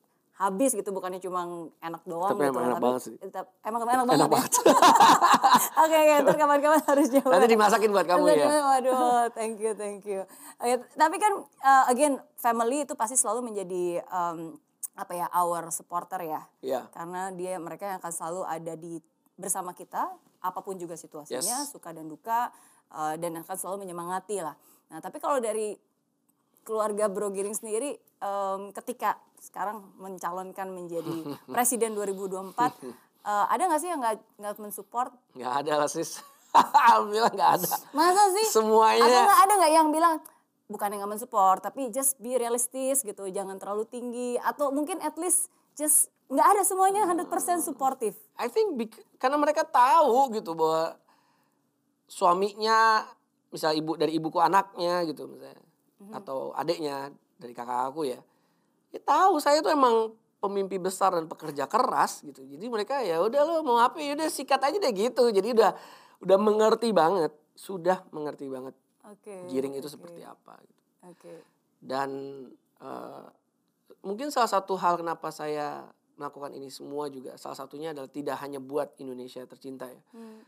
habis 0.40 0.72
gitu, 0.72 0.88
bukannya 0.88 1.20
cuma 1.20 1.44
enak 1.78 2.00
doang 2.02 2.32
Tapi 2.32 2.42
gitu. 2.42 2.50
emang 2.50 2.64
enak 2.66 2.80
banget 2.80 3.00
sih. 3.02 3.14
tetap- 3.14 3.52
emang 3.60 3.80
enak 3.82 4.04
banget 4.04 4.16
Enak 4.16 4.24
ya? 4.24 4.32
banget. 4.32 4.52
Oke, 5.80 5.96
oke, 5.96 6.14
ntar 6.22 6.36
kapan-kapan 6.36 6.80
harus 6.86 7.08
jawab. 7.10 7.30
Nanti 7.30 7.48
dimasakin 7.48 7.90
buat 7.90 8.06
kamu 8.06 8.24
ya. 8.30 8.46
Waduh, 8.48 8.96
thank 9.30 9.56
you, 9.56 9.72
thank 9.74 10.00
you. 10.02 10.24
Oke, 10.56 10.74
tapi 10.94 11.16
kan 11.16 11.32
uh, 11.40 11.84
again 11.86 12.16
family 12.34 12.84
itu 12.84 12.92
pasti 12.94 13.14
selalu 13.14 13.44
menjadi 13.46 13.84
um, 14.06 14.56
apa 14.94 15.12
ya 15.14 15.26
our 15.30 15.68
supporter 15.68 16.20
ya. 16.22 16.40
Iya. 16.60 16.80
Karena 16.90 17.28
dia 17.30 17.56
mereka 17.56 17.84
yang 17.86 17.98
akan 17.98 18.08
selalu 18.10 18.40
ada 18.42 18.72
di 18.74 18.96
bersama 19.34 19.72
kita 19.72 20.08
apa 20.40 20.60
pun 20.60 20.76
juga 20.76 20.96
situasinya, 20.96 21.40
Yes. 21.64 21.68
suka 21.68 21.92
dan 21.92 22.06
duka 22.06 22.48
uh, 22.90 23.14
dan 23.14 23.36
akan 23.38 23.56
selalu 23.56 23.84
menyemangati 23.84 24.40
lah. 24.40 24.56
Nah, 24.88 25.00
tapi 25.00 25.16
kalau 25.16 25.36
dari 25.36 25.76
keluarga 26.62 27.08
Bro 27.08 27.30
Giring 27.30 27.54
sendiri 27.54 27.96
em, 28.20 28.70
ketika 28.76 29.16
sekarang 29.40 29.82
mencalonkan 29.96 30.68
menjadi 30.68 31.24
presiden 31.54 31.96
2024 31.96 32.52
eh, 32.54 32.94
ada 33.24 33.62
nggak 33.66 33.80
sih 33.80 33.88
yang 33.88 34.00
nggak 34.04 34.56
mensupport 34.60 35.12
Nggak 35.36 35.54
ada 35.64 35.72
lah 35.84 35.88
sis. 35.88 36.20
Alhamdulillah 36.54 37.32
nggak 37.32 37.52
ada. 37.62 37.70
Masa 37.94 38.22
sih? 38.36 38.46
Semuanya. 38.50 39.06
Atau 39.06 39.20
nggak 39.26 39.40
ada 39.46 39.52
nggak 39.60 39.72
yang 39.72 39.88
bilang 39.94 40.14
bukan 40.70 40.86
yang 40.94 40.98
nggak 41.02 41.12
mensupport, 41.18 41.58
tapi 41.62 41.90
just 41.90 42.14
be 42.22 42.38
realistis 42.38 43.02
gitu, 43.02 43.26
jangan 43.26 43.58
terlalu 43.58 43.86
tinggi 43.90 44.38
atau 44.38 44.70
mungkin 44.70 45.02
at 45.02 45.18
least 45.18 45.50
just 45.74 46.10
nggak 46.30 46.46
ada 46.46 46.62
semuanya 46.62 47.02
100% 47.10 47.26
supportive. 47.66 48.14
I 48.38 48.46
think 48.46 48.78
karena 49.18 49.34
mereka 49.34 49.66
tahu 49.66 50.30
gitu 50.30 50.54
bahwa 50.54 50.94
suaminya 52.06 53.06
misal 53.50 53.74
ibu 53.74 53.98
dari 53.98 54.14
ibuku 54.14 54.38
anaknya 54.38 55.02
gitu 55.10 55.26
misalnya 55.26 55.58
atau 56.14 56.54
adiknya 56.54 57.10
dari 57.40 57.56
kakak 57.56 57.88
aku 57.88 58.04
ya. 58.04 58.20
Ya 58.92 59.00
tahu 59.00 59.40
saya 59.40 59.64
tuh 59.64 59.72
emang 59.72 60.12
pemimpi 60.40 60.76
besar 60.76 61.16
dan 61.16 61.24
pekerja 61.24 61.64
keras 61.64 62.20
gitu. 62.20 62.44
Jadi 62.44 62.68
mereka 62.68 63.00
ya 63.00 63.24
udah 63.24 63.40
lo 63.48 63.54
mau 63.64 63.80
apa 63.80 63.96
ya 63.98 64.12
udah 64.12 64.28
sikat 64.28 64.60
aja 64.60 64.76
deh 64.76 64.92
gitu. 64.92 65.32
Jadi 65.32 65.56
udah 65.56 65.72
udah 66.20 66.38
mengerti 66.38 66.92
banget 66.92 67.32
sudah 67.56 68.04
mengerti 68.12 68.48
banget 68.48 68.72
Oke. 69.04 69.48
giring 69.52 69.76
itu 69.76 69.88
oke, 69.88 69.94
seperti 70.00 70.20
apa 70.24 70.56
gitu. 70.64 70.82
Oke. 71.08 71.34
dan 71.80 72.10
eh, 72.80 73.26
mungkin 74.04 74.28
salah 74.28 74.48
satu 74.48 74.76
hal 74.76 75.00
kenapa 75.00 75.32
saya 75.32 75.88
melakukan 76.20 76.52
ini 76.52 76.68
semua 76.68 77.08
juga 77.08 77.36
salah 77.40 77.56
satunya 77.56 77.96
adalah 77.96 78.08
tidak 78.08 78.36
hanya 78.44 78.60
buat 78.60 78.92
Indonesia 79.00 79.40
tercinta 79.48 79.88
ya. 79.88 80.02
Hmm, 80.12 80.44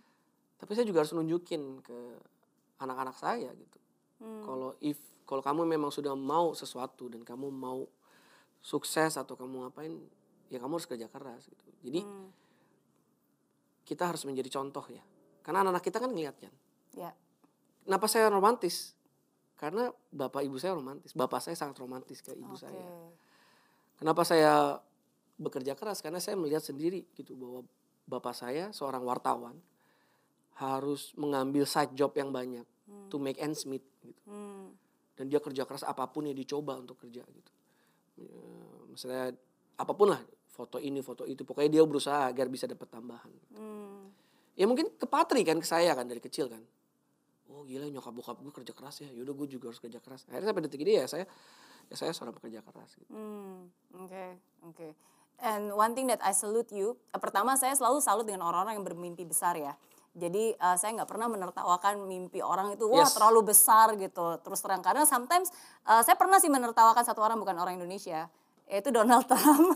tapi 0.61 0.77
saya 0.77 0.85
juga 0.85 1.01
harus 1.01 1.17
nunjukin 1.17 1.81
ke 1.81 1.99
anak-anak 2.81 3.17
saya 3.17 3.49
gitu. 3.57 3.79
Hmm, 4.21 4.45
kalau 4.45 4.77
if 4.85 5.01
kalau 5.25 5.43
kamu 5.43 5.65
memang 5.65 5.91
sudah 5.91 6.13
mau 6.13 6.53
sesuatu 6.53 7.09
dan 7.09 7.23
kamu 7.23 7.49
mau 7.49 7.87
sukses 8.63 9.19
atau 9.19 9.35
kamu 9.35 9.67
ngapain 9.67 9.93
ya 10.53 10.59
kamu 10.61 10.79
harus 10.79 10.89
kerja 10.89 11.07
keras 11.09 11.49
gitu. 11.49 11.67
Jadi 11.83 12.01
hmm, 12.05 12.29
kita 13.89 14.07
harus 14.11 14.23
menjadi 14.29 14.49
contoh 14.61 14.85
ya. 14.91 15.03
Karena 15.43 15.67
anak-anak 15.67 15.83
kita 15.83 15.99
kan 15.99 16.11
ngeliat 16.15 16.37
kan 16.39 16.55
ya. 16.95 17.11
kenapa 17.83 18.07
saya 18.07 18.31
romantis? 18.31 18.95
Karena 19.59 19.91
bapak 20.11 20.43
ibu 20.43 20.59
saya 20.59 20.75
romantis. 20.75 21.15
Bapak 21.15 21.43
saya 21.43 21.55
sangat 21.59 21.79
romantis 21.79 22.23
ke 22.23 22.35
ibu 22.35 22.55
Oke. 22.55 22.63
saya. 22.67 22.87
Kenapa 23.99 24.23
saya 24.27 24.83
bekerja 25.39 25.79
keras? 25.79 26.03
Karena 26.03 26.19
saya 26.19 26.35
melihat 26.35 26.63
sendiri 26.63 27.07
gitu 27.15 27.39
bahwa 27.39 27.63
bapak 28.07 28.35
saya 28.35 28.75
seorang 28.75 29.07
wartawan 29.07 29.59
harus 30.59 31.15
mengambil 31.17 31.65
side 31.65 31.95
job 31.97 32.13
yang 32.19 32.35
banyak 32.35 32.67
to 33.09 33.17
make 33.17 33.39
ends 33.41 33.65
meet 33.65 33.85
gitu. 34.05 34.21
Hmm, 34.29 34.75
Dan 35.13 35.29
dia 35.29 35.39
kerja 35.39 35.69
keras 35.69 35.85
apa 35.85 36.09
pun 36.09 36.25
yang 36.25 36.37
dicoba 36.37 36.77
untuk 36.77 36.97
kerja 36.97 37.21
gitu. 37.25 37.53
Ya, 38.17 38.33
misalnya 38.89 39.37
apa 39.77 39.93
pun 39.93 40.13
lah 40.13 40.21
foto 40.53 40.77
ini 40.77 41.01
foto 41.01 41.25
itu 41.25 41.45
pokoknya 41.49 41.81
dia 41.81 41.83
berusaha 41.85 42.29
agar 42.29 42.49
bisa 42.49 42.69
dapat 42.69 42.89
tambahan. 42.93 43.33
hmm, 43.57 44.03
Ya 44.53 44.69
mungkin 44.69 44.93
kepatri 45.01 45.49
kan 45.49 45.57
ke 45.57 45.65
saya 45.65 45.97
kan 45.97 46.05
dari 46.05 46.21
kecil 46.21 46.49
kan. 46.53 46.61
Oh 47.49 47.65
gila 47.65 47.89
nyokap 47.89 48.13
bokap 48.13 48.37
gue 48.41 48.53
kerja 48.53 48.73
keras 48.77 49.01
ya. 49.01 49.09
Yaudah 49.13 49.33
gue 49.33 49.49
juga 49.49 49.73
harus 49.73 49.81
kerja 49.81 50.01
keras. 50.01 50.29
Akhirnya 50.29 50.53
sampai 50.53 50.65
detik 50.69 50.85
ini 50.85 51.01
ya 51.01 51.05
saya 51.09 51.25
ya 51.89 51.97
saya 51.97 52.13
seorang 52.13 52.37
pekerja 52.37 52.61
keras 52.65 52.97
gitu. 52.97 53.09
hmm, 53.13 53.69
Oke, 54.05 54.25
oke. 54.65 54.89
And 55.43 55.75
one 55.75 55.97
thing 55.97 56.07
that 56.07 56.23
I 56.23 56.31
salute 56.31 56.71
you, 56.71 56.95
eh, 57.11 57.19
pertama 57.19 57.59
saya 57.59 57.75
selalu 57.75 57.99
salut 57.99 58.23
dengan 58.29 58.47
orang-orang 58.47 58.79
yang 58.79 58.87
bermimpi 58.87 59.27
besar 59.27 59.59
ya. 59.59 59.75
Jadi 60.13 60.53
eh, 60.53 60.77
saya 60.77 60.93
nggak 60.93 61.09
pernah 61.09 61.25
menertawakan 61.27 62.05
mimpi 62.05 62.45
orang 62.45 62.77
itu, 62.77 62.85
wah 62.85 63.09
Yes. 63.09 63.17
terlalu 63.17 63.49
besar 63.49 63.97
gitu. 63.97 64.37
Terus 64.45 64.61
terang 64.61 64.85
karena 64.85 65.09
sometimes 65.09 65.49
eh, 65.89 66.03
saya 66.05 66.17
pernah 66.21 66.37
sih 66.37 66.53
menertawakan 66.53 67.01
satu 67.01 67.25
orang 67.25 67.41
bukan 67.41 67.57
orang 67.57 67.81
Indonesia, 67.81 68.29
yaitu 68.69 68.93
Donald 68.93 69.25
Trump. 69.31 69.73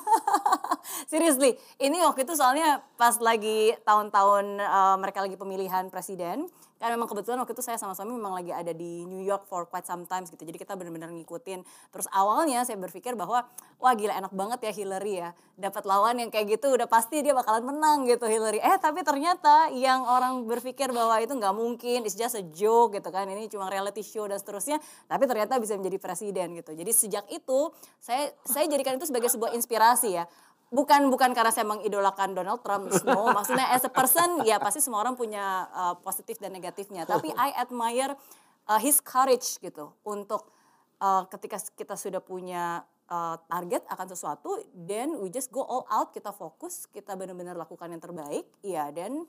Seriously, 1.10 1.56
ini 1.80 1.98
waktu 2.04 2.22
itu 2.28 2.36
soalnya 2.36 2.84
pas 2.94 3.16
lagi 3.18 3.74
tahun-tahun 3.82 4.44
eh, 4.60 4.96
mereka 5.00 5.24
lagi 5.24 5.40
pemilihan 5.40 5.88
presiden, 5.88 6.46
kan 6.76 6.92
memang 6.92 7.08
kebetulan 7.08 7.40
waktu 7.40 7.56
itu 7.56 7.64
saya 7.64 7.80
sama 7.80 7.96
suami 7.96 8.12
memang 8.12 8.36
lagi 8.36 8.52
ada 8.52 8.72
di 8.76 9.08
New 9.08 9.24
York 9.24 9.48
for 9.48 9.64
quite 9.64 9.88
some 9.88 10.04
times 10.04 10.28
gitu. 10.28 10.44
Jadi 10.44 10.60
kita 10.60 10.76
benar-benar 10.76 11.08
ngikutin. 11.08 11.64
Terus 11.88 12.06
awalnya 12.12 12.62
saya 12.68 12.76
berpikir 12.76 13.16
bahwa 13.16 13.48
wah 13.80 13.92
gila 13.96 14.12
enak 14.12 14.32
banget 14.36 14.68
ya 14.68 14.72
Hillary 14.76 15.14
ya. 15.24 15.30
Dapat 15.56 15.88
lawan 15.88 16.20
yang 16.20 16.28
kayak 16.28 16.60
gitu 16.60 16.68
udah 16.76 16.84
pasti 16.84 17.24
dia 17.24 17.32
bakalan 17.32 17.64
menang 17.64 18.04
gitu 18.04 18.28
Hillary. 18.28 18.60
Eh 18.60 18.76
tapi 18.76 19.00
ternyata 19.00 19.72
yang 19.72 20.04
orang 20.04 20.44
berpikir 20.44 20.92
bahwa 20.92 21.16
itu 21.18 21.32
nggak 21.32 21.54
mungkin, 21.56 22.04
it's 22.04 22.16
just 22.16 22.36
a 22.36 22.44
joke 22.52 22.92
gitu 22.92 23.08
kan. 23.08 23.24
Ini 23.24 23.48
cuma 23.48 23.72
reality 23.72 24.04
show 24.04 24.28
dan 24.28 24.36
seterusnya. 24.36 24.76
Tapi 25.08 25.24
ternyata 25.24 25.56
bisa 25.56 25.74
menjadi 25.80 25.96
presiden 25.96 26.60
gitu. 26.60 26.76
Jadi 26.76 26.92
sejak 26.92 27.24
itu 27.32 27.72
saya 27.98 28.30
saya 28.44 28.68
jadikan 28.68 29.00
itu 29.00 29.08
sebagai 29.08 29.32
sebuah 29.32 29.56
inspirasi 29.56 30.20
ya 30.20 30.28
bukan 30.70 31.06
bukan 31.12 31.30
karena 31.30 31.52
saya 31.54 31.66
mengidolakan 31.68 32.34
Donald 32.34 32.60
Trump, 32.62 32.90
no. 33.06 33.30
Maksudnya 33.30 33.70
as 33.70 33.86
a 33.86 33.92
person, 33.92 34.42
ya 34.42 34.58
pasti 34.58 34.82
semua 34.82 35.02
orang 35.02 35.14
punya 35.14 35.70
uh, 35.70 35.94
positif 36.02 36.42
dan 36.42 36.54
negatifnya. 36.54 37.06
Tapi 37.06 37.30
I 37.34 37.54
admire 37.54 38.18
uh, 38.66 38.80
his 38.82 38.98
courage 38.98 39.62
gitu 39.62 39.94
untuk 40.02 40.50
uh, 40.98 41.24
ketika 41.30 41.60
kita 41.74 41.94
sudah 41.94 42.18
punya 42.18 42.82
uh, 43.06 43.38
target 43.46 43.86
akan 43.86 44.06
sesuatu, 44.10 44.58
then 44.74 45.22
we 45.22 45.30
just 45.30 45.54
go 45.54 45.62
all 45.62 45.86
out, 45.86 46.10
kita 46.10 46.34
fokus, 46.34 46.90
kita 46.90 47.14
benar-benar 47.14 47.54
lakukan 47.54 47.86
yang 47.86 48.02
terbaik, 48.02 48.46
ya 48.66 48.90
dan 48.90 49.26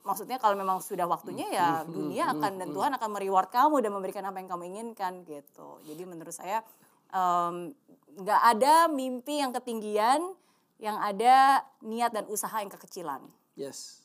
maksudnya 0.00 0.40
kalau 0.40 0.56
memang 0.56 0.80
sudah 0.80 1.04
waktunya 1.04 1.44
ya 1.52 1.84
dunia 1.84 2.32
akan 2.32 2.56
dan 2.56 2.72
Tuhan 2.72 2.88
akan 2.96 3.10
mereward 3.12 3.52
kamu 3.52 3.84
dan 3.84 3.92
memberikan 3.92 4.24
apa 4.24 4.40
yang 4.40 4.48
kamu 4.48 4.64
inginkan 4.72 5.28
gitu. 5.28 5.76
Jadi 5.84 6.02
menurut 6.08 6.32
saya 6.32 6.64
nggak 8.16 8.42
ada 8.56 8.88
mimpi 8.88 9.44
yang 9.44 9.52
ketinggian, 9.52 10.24
yang 10.80 10.96
ada 10.96 11.60
niat 11.84 12.10
dan 12.10 12.24
usaha 12.26 12.56
yang 12.56 12.72
kekecilan. 12.72 13.20
Yes. 13.52 14.00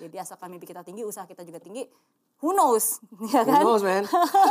Jadi 0.00 0.16
asalkan 0.18 0.48
mimpi 0.50 0.64
kita 0.66 0.80
tinggi, 0.80 1.04
usaha 1.04 1.28
kita 1.28 1.44
juga 1.44 1.60
tinggi, 1.60 1.84
who 2.40 2.56
knows, 2.56 2.98
ya 3.32 3.44
Who 3.44 3.52
kan? 3.52 3.60
knows, 3.62 3.84
man? 3.84 4.04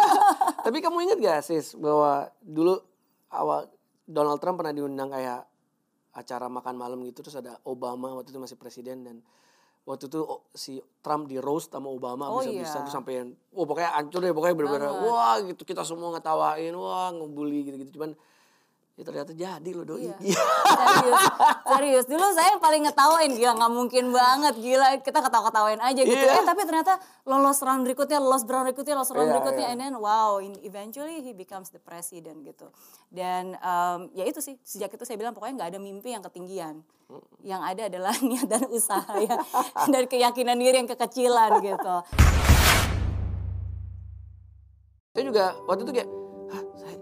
Tapi 0.66 0.78
kamu 0.80 0.98
ingat 1.10 1.18
gak 1.20 1.42
sis 1.44 1.74
bahwa 1.76 2.30
dulu 2.40 2.78
awal 3.34 3.68
Donald 4.06 4.40
Trump 4.40 4.62
pernah 4.62 4.72
diundang 4.72 5.10
kayak 5.12 5.44
acara 6.14 6.46
makan 6.46 6.78
malam 6.78 7.02
gitu 7.10 7.26
terus 7.26 7.42
ada 7.42 7.58
Obama 7.66 8.14
waktu 8.14 8.30
itu 8.30 8.38
masih 8.38 8.54
presiden 8.54 9.02
dan 9.02 9.18
waktu 9.84 10.06
itu 10.06 10.22
oh, 10.22 10.46
si 10.54 10.78
Trump 11.02 11.26
di 11.26 11.42
roast 11.42 11.74
sama 11.74 11.90
Obama 11.90 12.30
Oh, 12.30 12.46
bisa-bisa 12.46 12.80
iya. 12.80 12.86
tuh 12.86 12.94
sampai 12.94 13.26
wah 13.50 13.66
pokoknya 13.66 13.92
hancur 13.98 14.22
deh 14.22 14.30
pokoknya 14.30 14.56
bener-bener 14.56 14.94
wah 15.10 15.42
gitu 15.42 15.66
kita 15.66 15.82
semua 15.82 16.14
ngetawain 16.14 16.70
wah 16.78 17.10
ngebully 17.18 17.66
gitu-gitu 17.66 17.98
cuman 17.98 18.14
ya 18.94 19.02
ternyata 19.02 19.34
jadi 19.34 19.70
loh 19.74 19.86
doi. 19.90 20.06
Iya. 20.06 20.16
serius, 20.22 21.24
serius. 21.66 22.06
Dulu 22.06 22.26
saya 22.38 22.54
yang 22.54 22.62
paling 22.62 22.86
ngetawain, 22.86 23.32
gila 23.34 23.58
nggak 23.58 23.74
mungkin 23.74 24.06
banget, 24.14 24.54
gila 24.62 24.88
kita 25.02 25.18
ketawa-ketawain 25.18 25.82
aja 25.82 26.02
gitu. 26.06 26.14
Iya. 26.14 26.38
Eh 26.38 26.46
tapi 26.46 26.62
ternyata 26.62 27.02
lolos 27.26 27.58
round 27.66 27.82
berikutnya, 27.90 28.22
lolos 28.22 28.46
round 28.46 28.70
berikutnya, 28.70 28.94
lolos 28.94 29.10
round 29.10 29.26
Iya, 29.26 29.34
berikutnya, 29.34 29.66
iya. 29.66 29.74
and 29.74 29.80
then 29.82 29.94
wow, 29.98 30.38
in- 30.38 30.62
eventually 30.62 31.26
he 31.26 31.34
becomes 31.34 31.74
the 31.74 31.82
president 31.82 32.46
gitu. 32.46 32.70
Dan 33.10 33.58
em, 33.58 34.00
ya 34.14 34.30
itu 34.30 34.46
sih, 34.46 34.62
sejak 34.62 34.94
itu 34.94 35.02
saya 35.10 35.18
bilang 35.18 35.34
pokoknya 35.34 35.66
nggak 35.66 35.70
ada 35.74 35.80
mimpi 35.82 36.14
yang 36.14 36.22
ketinggian. 36.22 36.86
Yang 37.42 37.62
ada 37.66 37.82
adalah 37.90 38.14
niat 38.30 38.46
dan 38.46 38.64
usaha 38.70 39.14
ya, 39.18 39.42
dan 39.90 40.06
keyakinan 40.06 40.58
diri 40.62 40.86
yang 40.86 40.90
kekecilan 40.90 41.66
gitu. 41.66 41.96
Saya 45.14 45.24
juga 45.26 45.58
waktu 45.66 45.82
itu 45.86 45.94
kayak 45.94 46.10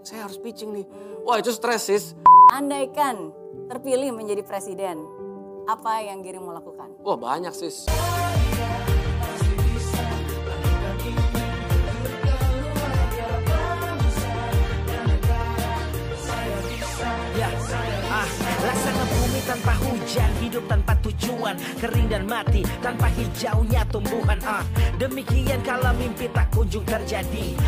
saya 0.02 0.26
harus 0.26 0.38
pitching 0.38 0.74
nih. 0.74 0.86
Wah 1.22 1.38
itu 1.38 1.54
stres 1.54 1.86
sis. 1.86 2.04
Andaikan 2.50 3.30
terpilih 3.70 4.10
menjadi 4.12 4.42
presiden, 4.44 5.00
apa 5.70 6.02
yang 6.02 6.20
Giring 6.20 6.42
mau 6.42 6.52
lakukan? 6.52 6.92
Wah 7.00 7.16
banyak 7.16 7.54
sis. 7.54 7.86
Laksana 18.62 19.04
bumi 19.10 19.40
tanpa 19.42 19.74
hujan, 19.82 20.30
hidup 20.38 20.64
tanpa 20.70 20.94
tujuan, 21.02 21.58
kering 21.82 22.06
dan 22.06 22.22
mati 22.30 22.62
tanpa 22.78 23.10
hijaunya 23.10 23.82
tumbuhan. 23.90 24.38
Ah, 24.46 24.62
demikian 25.02 25.58
kalau 25.66 25.90
mimpi 25.98 26.30
tak 26.30 26.46
kunjung 26.54 26.86
terjadi. 26.86 27.58